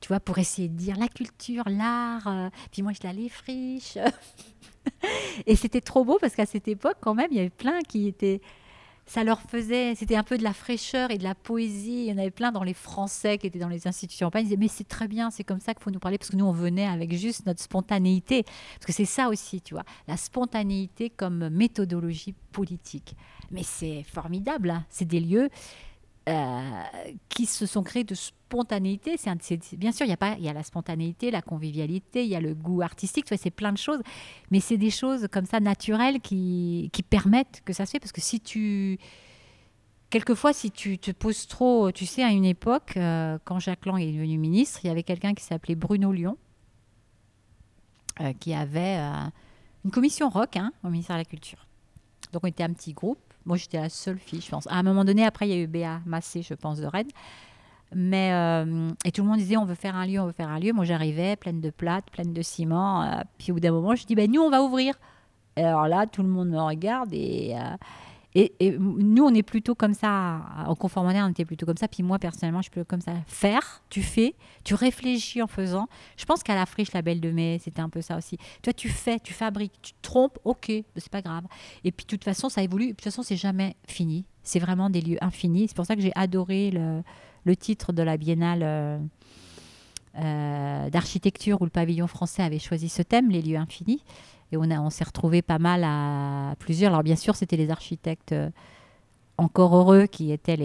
[0.00, 3.96] tu vois, pour essayer de dire la culture, l'art, euh, puis moi je l'allais friche.
[5.46, 8.08] et c'était trop beau parce qu'à cette époque, quand même, il y avait plein qui
[8.08, 8.40] étaient
[9.06, 12.04] ça leur faisait, c'était un peu de la fraîcheur et de la poésie.
[12.04, 14.30] Il y en avait plein dans les Français qui étaient dans les institutions.
[14.34, 16.36] Ils disaient, mais c'est très bien, c'est comme ça qu'il faut nous parler, parce que
[16.36, 18.44] nous, on venait avec juste notre spontanéité.
[18.44, 23.16] Parce que c'est ça aussi, tu vois, la spontanéité comme méthodologie politique.
[23.50, 24.86] Mais c'est formidable, hein.
[24.88, 25.50] c'est des lieux
[26.28, 26.82] euh,
[27.28, 29.16] qui se sont créés de spontanéité.
[29.16, 32.30] C'est, bien sûr, il y a pas, il y a la spontanéité, la convivialité, il
[32.30, 34.00] y a le goût artistique, c'est plein de choses,
[34.52, 37.98] mais c'est des choses comme ça naturelles qui, permettent que ça se fait.
[37.98, 38.98] Parce que si tu,
[40.10, 44.00] quelquefois, si tu te poses trop, tu sais, à une époque, euh, quand Jacques Lang
[44.00, 46.38] est devenu ministre, il y avait quelqu'un qui s'appelait Bruno Lyon,
[48.20, 48.96] euh, qui avait
[49.84, 51.66] une commission rock hein, au ministère de la Culture.
[52.32, 54.66] Donc on était un petit groupe moi, j'étais la seule fille, je pense.
[54.68, 57.10] À un moment donné, après, il y a eu Béa Massé, je pense, de Rennes.
[57.94, 60.48] Mais, euh, et tout le monde disait, on veut faire un lieu, on veut faire
[60.48, 60.72] un lieu.
[60.72, 63.02] Moi, j'arrivais pleine de plâtre, pleine de ciment.
[63.02, 64.94] Euh, puis au bout d'un moment, je dis, ben, nous, on va ouvrir.
[65.56, 67.76] Et alors là, tout le monde me regarde et, euh,
[68.34, 71.86] et, nous, on est plutôt comme ça, en conformitaire, on était plutôt comme ça.
[71.86, 73.12] Puis moi, personnellement, je suis plutôt comme ça.
[73.26, 75.86] Faire, tu fais, tu réfléchis en faisant.
[76.16, 78.38] Je pense qu'à la friche, la belle de mai, c'était un peu ça aussi.
[78.62, 81.44] Toi, tu fais, tu fabriques, tu te trompes, ok, c'est pas grave.
[81.84, 82.86] Et puis, de toute façon, ça évolue.
[82.86, 84.24] de toute façon, c'est jamais fini.
[84.42, 85.68] C'est vraiment des lieux infinis.
[85.68, 87.02] C'est pour ça que j'ai adoré le,
[87.44, 88.62] le, titre de la biennale.
[88.62, 88.98] Euh,
[90.18, 94.02] euh, d'architecture où le pavillon français avait choisi ce thème, les lieux infinis.
[94.52, 96.92] Et on, on s'est retrouvé pas mal à plusieurs.
[96.92, 98.50] Alors bien sûr, c'était les architectes euh,
[99.38, 100.56] encore heureux qui étaient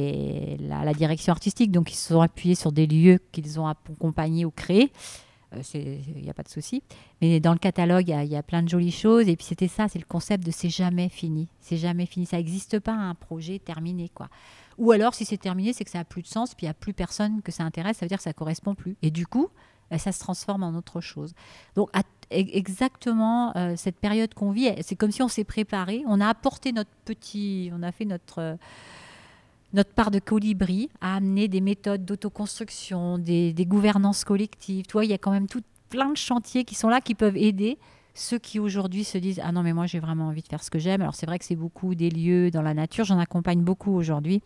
[0.59, 1.71] la, direction artistique.
[1.71, 4.91] Donc ils se sont appuyés sur des lieux qu'ils ont accompagnés ou créés.
[5.53, 6.83] Il euh, n'y a pas de souci.
[7.21, 9.27] Mais dans le catalogue, il y, a plein de jolies choses.
[9.29, 11.47] Et puis c'était ça, c'est le concept de c'est jamais fini.
[11.61, 12.25] C'est jamais fini.
[12.25, 14.09] Ça n'existe pas un projet terminé.
[14.13, 14.29] quoi.
[14.77, 16.71] Ou alors, si c'est terminé, c'est que ça n'a plus de sens, puis il n'y
[16.71, 18.95] a plus personne que ça intéresse, ça veut dire que ça ne correspond plus.
[19.01, 19.47] Et du coup,
[19.89, 21.33] bah, ça se transforme en autre chose.
[21.75, 24.69] Donc, à exactement euh, cette période qu'on vit.
[24.81, 28.39] C'est comme si on s'est préparé, on a apporté notre petit, on a fait notre
[28.39, 28.55] euh,
[29.73, 34.85] notre part de colibri à amener des méthodes d'autoconstruction, des, gouvernances collectives.
[34.85, 37.37] Tu il y a quand même tout plein de chantiers qui sont là, qui peuvent
[37.37, 37.77] aider
[38.13, 40.71] ceux qui aujourd'hui se disent ah non mais moi j'ai vraiment envie de faire ce
[40.71, 41.01] que j'aime.
[41.01, 43.05] Alors c'est vrai que c'est beaucoup des lieux dans la nature.
[43.05, 44.41] J'en accompagne beaucoup aujourd'hui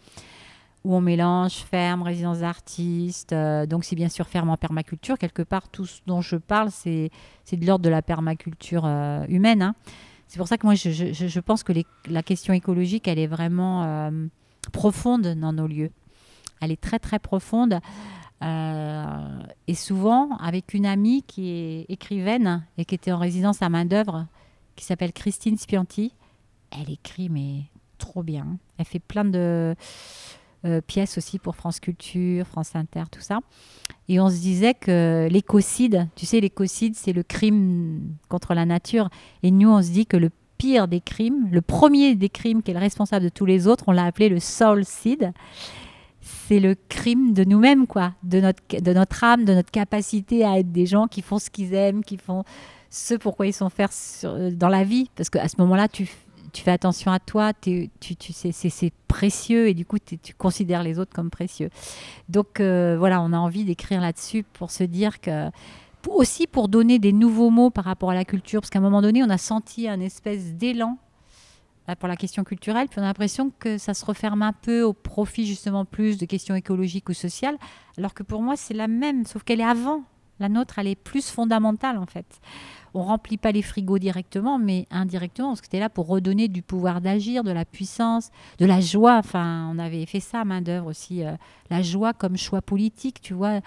[0.83, 3.33] où on mélange ferme, résidence d'artistes.
[3.33, 5.17] Euh, donc, c'est bien sûr ferme en permaculture.
[5.17, 7.11] Quelque part, tout ce dont je parle, c'est
[7.51, 9.61] de l'ordre de la permaculture euh, humaine.
[9.61, 9.75] Hein.
[10.27, 11.73] C'est pour ça que moi, je, je, pense que
[12.07, 14.27] la question écologique, elle est vraiment euh,
[14.71, 15.91] profonde dans nos lieux.
[16.61, 17.79] Elle est très, très profonde.
[18.41, 24.25] et souvent, avec une amie qui est écrivaine et qui était en résidence à main-d'œuvre,
[24.75, 26.13] qui s'appelle Christine Spianti,
[26.71, 27.63] elle écrit, mais
[27.97, 28.57] trop bien.
[28.77, 29.75] Elle fait plein de
[30.87, 33.39] pièces aussi pour France Culture, France Inter, tout ça.
[34.07, 39.09] Et on se disait que l'écocide, tu sais, l'écocide, c'est le crime contre la nature.
[39.43, 42.69] Et nous, on se dit que le pire des crimes, le premier des crimes qui
[42.69, 45.31] est le responsable de tous les autres, on l'a appelé le soulcide.
[46.21, 50.59] C'est le crime de nous-mêmes, quoi, de notre, de notre âme, de notre capacité à
[50.59, 52.43] être des gens qui font ce qu'ils aiment, qui font
[52.91, 53.89] ce pourquoi ils sont faits
[54.53, 55.09] dans la vie.
[55.15, 56.07] Parce qu'à ce moment-là, tu,
[56.51, 61.13] tu fais attention à toi, tu, c'est précieux et du coup tu considères les autres
[61.13, 61.69] comme précieux.
[62.29, 65.49] Donc euh, voilà, on a envie d'écrire là-dessus pour se dire que
[66.09, 69.01] aussi pour donner des nouveaux mots par rapport à la culture, parce qu'à un moment
[69.01, 70.97] donné, on a senti un espèce d'élan
[71.89, 74.81] euh, pour la question culturelle, puis on a l'impression que ça se referme un peu
[74.81, 77.57] au profit justement plus de questions écologiques ou sociales,
[77.97, 80.03] alors que pour moi c'est la même, sauf qu'elle est avant
[80.39, 82.39] La nôtre, elle est plus fondamentale en fait.
[82.93, 86.61] On remplit pas les frigos directement, mais indirectement, parce que c'était là pour redonner du
[86.61, 89.17] pouvoir d'agir, de la puissance, de la joie.
[89.17, 91.31] Enfin, on avait fait ça à main d'œuvre aussi, euh,
[91.69, 93.61] la joie comme choix politique, tu vois.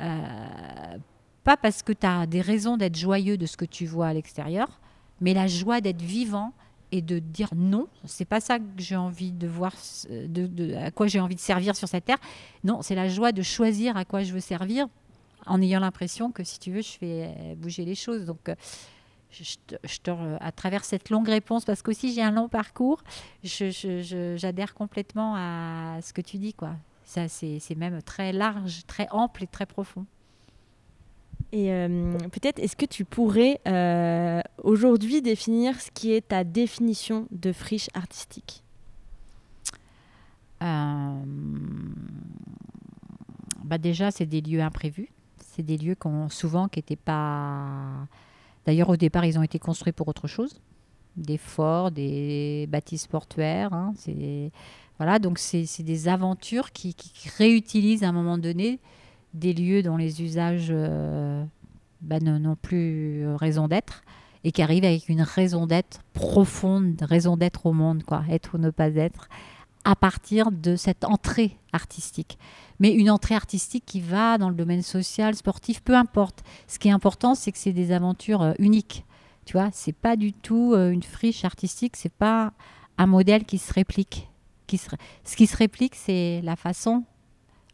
[0.00, 0.96] Euh,
[1.44, 4.12] pas parce que tu as des raisons d'être joyeux de ce que tu vois à
[4.12, 4.80] l'extérieur,
[5.20, 6.52] mais la joie d'être vivant
[6.92, 9.72] et de dire non, c'est pas ça que j'ai envie de voir,
[10.10, 12.18] de, à quoi j'ai envie de servir sur cette terre.
[12.64, 14.86] Non, c'est la joie de choisir à quoi je veux servir
[15.46, 18.26] en ayant l'impression que si tu veux, je fais bouger les choses.
[18.26, 18.54] Donc, euh,
[19.30, 23.02] je, te, à travers cette longue réponse, parce qu'aussi j'ai un long parcours,
[23.42, 26.52] j'adhère complètement à ce que tu dis.
[26.52, 26.76] quoi.
[27.04, 30.06] Ça, c'est même très large, très ample et très profond.
[31.52, 37.28] Et euh, peut-être, est-ce que tu pourrais euh, aujourd'hui définir ce qui est ta définition
[37.30, 38.64] de friche artistique?
[40.62, 41.22] Euh,
[43.64, 45.10] bah Déjà, c'est des lieux imprévus.
[45.54, 48.08] C'est des lieux qu'on souvent qui n'étaient pas.
[48.64, 50.60] D'ailleurs, au départ, ils ont été construits pour autre chose.
[51.16, 53.72] Des forts, des bâtisses portuaires.
[53.74, 53.92] Hein.
[54.96, 58.80] Voilà, donc c'est des aventures qui, qui réutilisent à un moment donné
[59.34, 61.44] des lieux dont les usages euh,
[62.00, 64.02] bah, n'ont plus raison d'être
[64.44, 68.58] et qui arrivent avec une raison d'être profonde, raison d'être au monde, quoi, être ou
[68.58, 69.28] ne pas être,
[69.84, 72.38] à partir de cette entrée artistique.
[72.82, 76.42] Mais une entrée artistique qui va dans le domaine social, sportif, peu importe.
[76.66, 79.06] Ce qui est important, c'est que c'est des aventures euh, uniques.
[79.44, 82.52] Tu vois, c'est pas du tout euh, une friche artistique, c'est pas
[82.98, 84.28] un modèle qui se réplique.
[85.24, 87.04] Ce qui se réplique, c'est la façon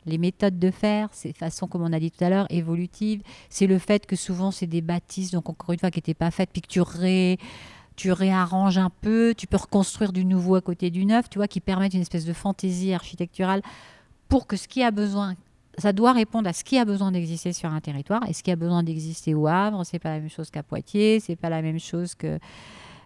[0.04, 3.22] les méthodes de faire, ces façons, comme on a dit tout à l'heure, évolutives.
[3.50, 6.30] C'est le fait que souvent, c'est des bâtisses, donc encore une fois, qui n'étaient pas
[6.30, 6.80] faites, puis que tu,
[7.96, 11.48] tu réarranges un peu, tu peux reconstruire du nouveau à côté du neuf, tu vois,
[11.48, 13.62] qui permettent une espèce de fantaisie architecturale
[14.28, 15.34] pour que ce qui a besoin,
[15.78, 18.28] ça doit répondre à ce qui a besoin d'exister sur un territoire.
[18.28, 21.20] Et ce qui a besoin d'exister au Havre, c'est pas la même chose qu'à Poitiers,
[21.20, 22.38] c'est pas la même chose que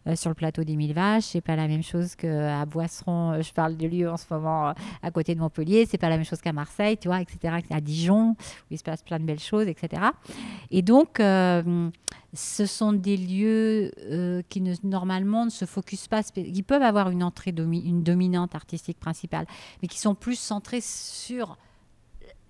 [0.07, 1.25] euh, sur le plateau des Mille Vaches.
[1.25, 3.33] C'est pas la même chose qu'à Boisseron.
[3.33, 4.73] Euh, je parle de lieu en ce moment euh,
[5.03, 5.87] à côté de Montpellier.
[5.89, 7.59] C'est pas la même chose qu'à Marseille, tu vois, etc.
[7.71, 8.35] À Dijon, où
[8.73, 10.03] il se passe plein de belles choses, etc.
[10.71, 17.11] Et donc, ce sont des lieux qui normalement ne se focusent pas, qui peuvent avoir
[17.11, 19.47] une entrée, une dominante artistique principale,
[19.81, 21.57] mais qui sont plus centrés sur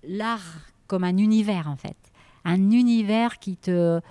[0.03, 1.97] l'art comme un univers en fait.
[2.45, 4.01] Un univers qui te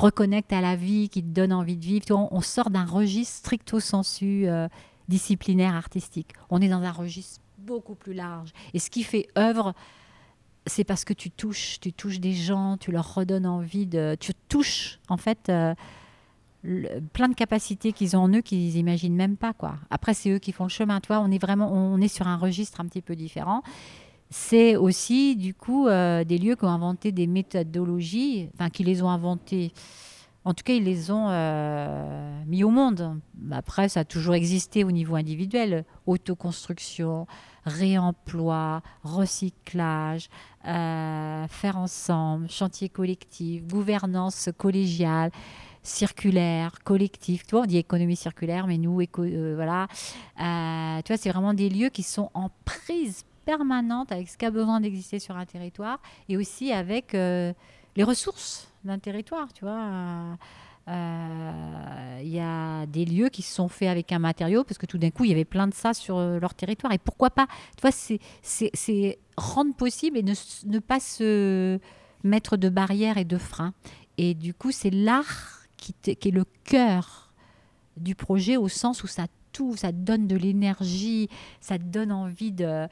[0.00, 2.04] reconnecte à la vie, qui te donne envie de vivre.
[2.10, 4.68] On, sort d'un registre stricto sensu euh,
[5.08, 6.32] disciplinaire artistique.
[6.48, 8.52] On est dans un registre beaucoup plus large.
[8.72, 9.74] Et ce qui fait œuvre,
[10.66, 14.32] c'est parce que tu touches, tu touches des gens, tu leur redonnes envie de, tu
[14.48, 15.74] touches en fait euh,
[17.12, 19.74] plein de capacités qu'ils ont en eux qu'ils n'imaginent même pas quoi.
[19.90, 21.00] Après c'est eux qui font le chemin.
[21.00, 23.62] Toi, on est vraiment, on est sur un registre un petit peu différent
[24.30, 29.02] c'est aussi du coup euh, des lieux qui ont inventé des méthodologies, enfin qui les
[29.02, 29.72] ont inventées.
[30.44, 33.20] En tout cas, ils les ont euh, mis au monde.
[33.50, 35.84] Après, ça a toujours existé au niveau individuel.
[36.06, 37.26] Autoconstruction,
[37.66, 40.30] réemploi, recyclage,
[40.66, 45.30] euh, faire ensemble, chantier collectif, gouvernance collégiale
[45.82, 47.46] circulaire, collectif.
[47.46, 49.88] Tu vois, on dit économie circulaire, mais nous, voilà.
[51.02, 54.50] tu vois, c'est vraiment des lieux qui sont en prise permanente avec ce qui a
[54.50, 57.52] besoin d'exister sur un territoire et aussi avec euh,
[57.96, 60.36] les ressources d'un territoire, tu vois.
[60.88, 64.86] Euh, il y a des lieux qui se sont faits avec un matériau parce que
[64.86, 66.92] tout d'un coup, il y avait plein de ça sur euh, leur territoire.
[66.92, 67.46] Et pourquoi pas
[67.76, 70.34] Tu vois, c'est rendre possible et ne,
[70.66, 71.78] ne, pas se
[72.22, 73.74] mettre de barrières et de freins.
[74.16, 77.32] Et du coup, c'est l'art qui, qui, est le cœur
[77.96, 81.28] du projet au sens où ça tout, ça te donne de l'énergie,
[81.60, 82.86] ça te donne envie de,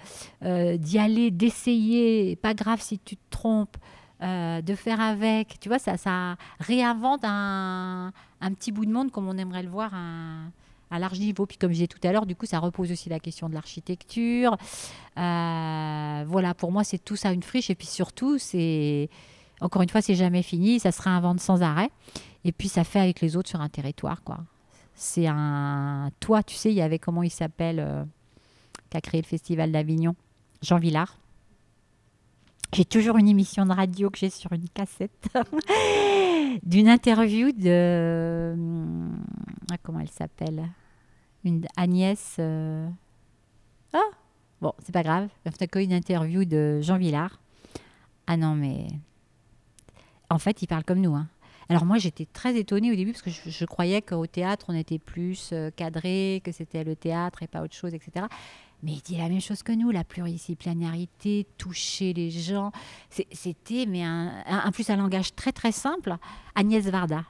[0.44, 3.76] euh, d'y aller, d'essayer, pas grave si tu te trompes,
[4.22, 5.60] euh, de faire avec.
[5.60, 8.12] Tu vois, ça, ça réinvente un,
[8.54, 9.92] petit bout de monde comme on aimerait le voir
[10.90, 11.46] à large niveau.
[11.46, 13.54] Puis comme je disais tout à l'heure, du coup, ça repose aussi la question de
[13.54, 14.56] l'architecture.
[15.16, 17.70] Euh, voilà, pour moi, c'est tout ça une friche.
[17.70, 19.08] Et puis surtout, c'est...
[19.60, 21.90] Encore une fois, c'est jamais fini, ça se réinvente sans arrêt.
[22.44, 24.38] Et puis, ça fait avec les autres sur un territoire, quoi.
[25.00, 26.10] C'est un.
[26.18, 28.04] Toi, tu sais, il y avait comment il s'appelle, euh,
[28.90, 30.16] qui a créé le Festival d'Avignon
[30.60, 31.16] Jean Villard.
[32.74, 35.28] J'ai toujours une émission de radio que j'ai sur une cassette
[36.64, 38.56] d'une interview de.
[39.70, 40.68] Ah, comment elle s'appelle
[41.44, 42.34] Une Agnès.
[42.40, 42.88] Euh,
[43.92, 44.10] ah
[44.60, 45.28] Bon, c'est pas grave.
[45.76, 47.38] Une interview de Jean Villard?
[48.26, 48.88] Ah non, mais.
[50.28, 51.14] En fait, il parle comme nous.
[51.14, 51.28] Hein.
[51.70, 54.98] Alors moi, j'étais très étonnée au début parce que je, croyais qu'au théâtre, on était
[54.98, 58.24] plus euh, cadré, que c'était le théâtre et pas autre chose, etc.
[58.82, 62.72] mais il dit la même chose que nous, la pluridisciplinarité, toucher les gens.
[63.10, 66.16] C'était, mais un, plus un langage très très simple.
[66.54, 67.24] Agnès Varda,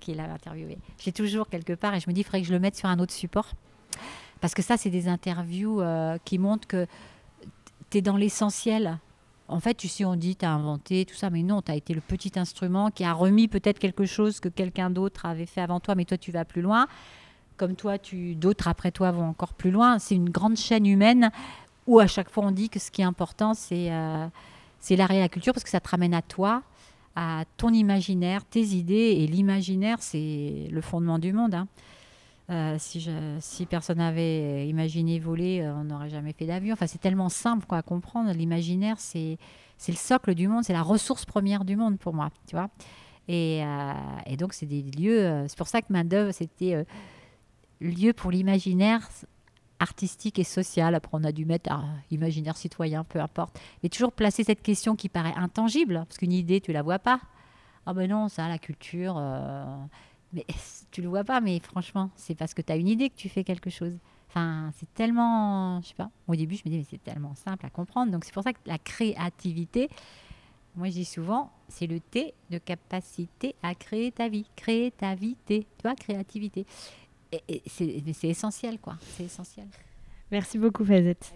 [0.00, 0.78] qui l'a interviewé.
[0.98, 2.88] J'ai toujours quelque part et je me dis, il faudrait que je le mette sur
[2.88, 3.52] un autre support.
[4.40, 6.86] Parce que ça, c'est des interviews euh, qui montrent que
[7.90, 8.98] tu es dans l'essentiel.
[9.48, 11.74] En fait, tu sais, on dit, tu as inventé tout ça, mais non, tu as
[11.74, 15.60] été le petit instrument qui a remis peut-être quelque chose que quelqu'un d'autre avait fait
[15.60, 16.86] avant toi, mais toi, tu vas plus loin
[17.56, 19.98] comme toi, tu, d'autres après toi vont encore plus loin.
[19.98, 21.30] C'est une grande chaîne humaine
[21.86, 24.26] où à chaque fois on dit que ce qui est important, c'est euh,
[24.80, 26.62] c'est l'art et la culture parce que ça te ramène à toi,
[27.16, 29.16] à ton imaginaire, tes idées.
[29.18, 31.54] Et l'imaginaire, c'est le fondement du monde.
[31.54, 31.68] Hein.
[32.50, 36.74] Euh, si, personne n'avait imaginé voler, euh, on n'aurait jamais fait d'avion.
[36.74, 38.30] Enfin, c'est tellement simple à comprendre.
[38.32, 39.38] L'imaginaire, c'est
[39.88, 42.30] le socle du monde, c'est la ressource première du monde pour moi.
[42.46, 42.68] Tu vois
[43.26, 43.62] et,
[44.26, 45.46] et donc, c'est des lieux.
[45.48, 46.84] c'est pour ça que Main d'œuvre, c'était
[47.80, 49.08] lieu pour l'imaginaire
[49.78, 50.94] artistique et social.
[50.94, 53.58] Après, on a dû mettre ah, imaginaire citoyen, peu importe.
[53.82, 57.20] Mais toujours placer cette question qui paraît intangible, parce qu'une idée, tu la vois pas.
[57.86, 59.76] Ah ben non, ça, la culture, euh,
[60.34, 60.44] mais
[60.90, 63.28] tu le vois pas, mais franchement, c'est parce que tu as une idée que tu
[63.28, 63.92] fais quelque chose.
[64.28, 67.64] Enfin, c'est tellement, je sais pas, au début, je me dis, mais c'est tellement simple
[67.66, 68.10] à comprendre.
[68.10, 69.88] Donc, c'est pour ça que la créativité,
[70.74, 74.46] moi, je dis souvent, c'est le T de capacité à créer ta vie.
[74.56, 76.66] Créer ta vie, T, tu vois, créativité
[77.66, 78.96] c'est essentiel, quoi.
[79.16, 79.66] C'est essentiel.
[80.30, 81.32] Merci beaucoup, Fazette.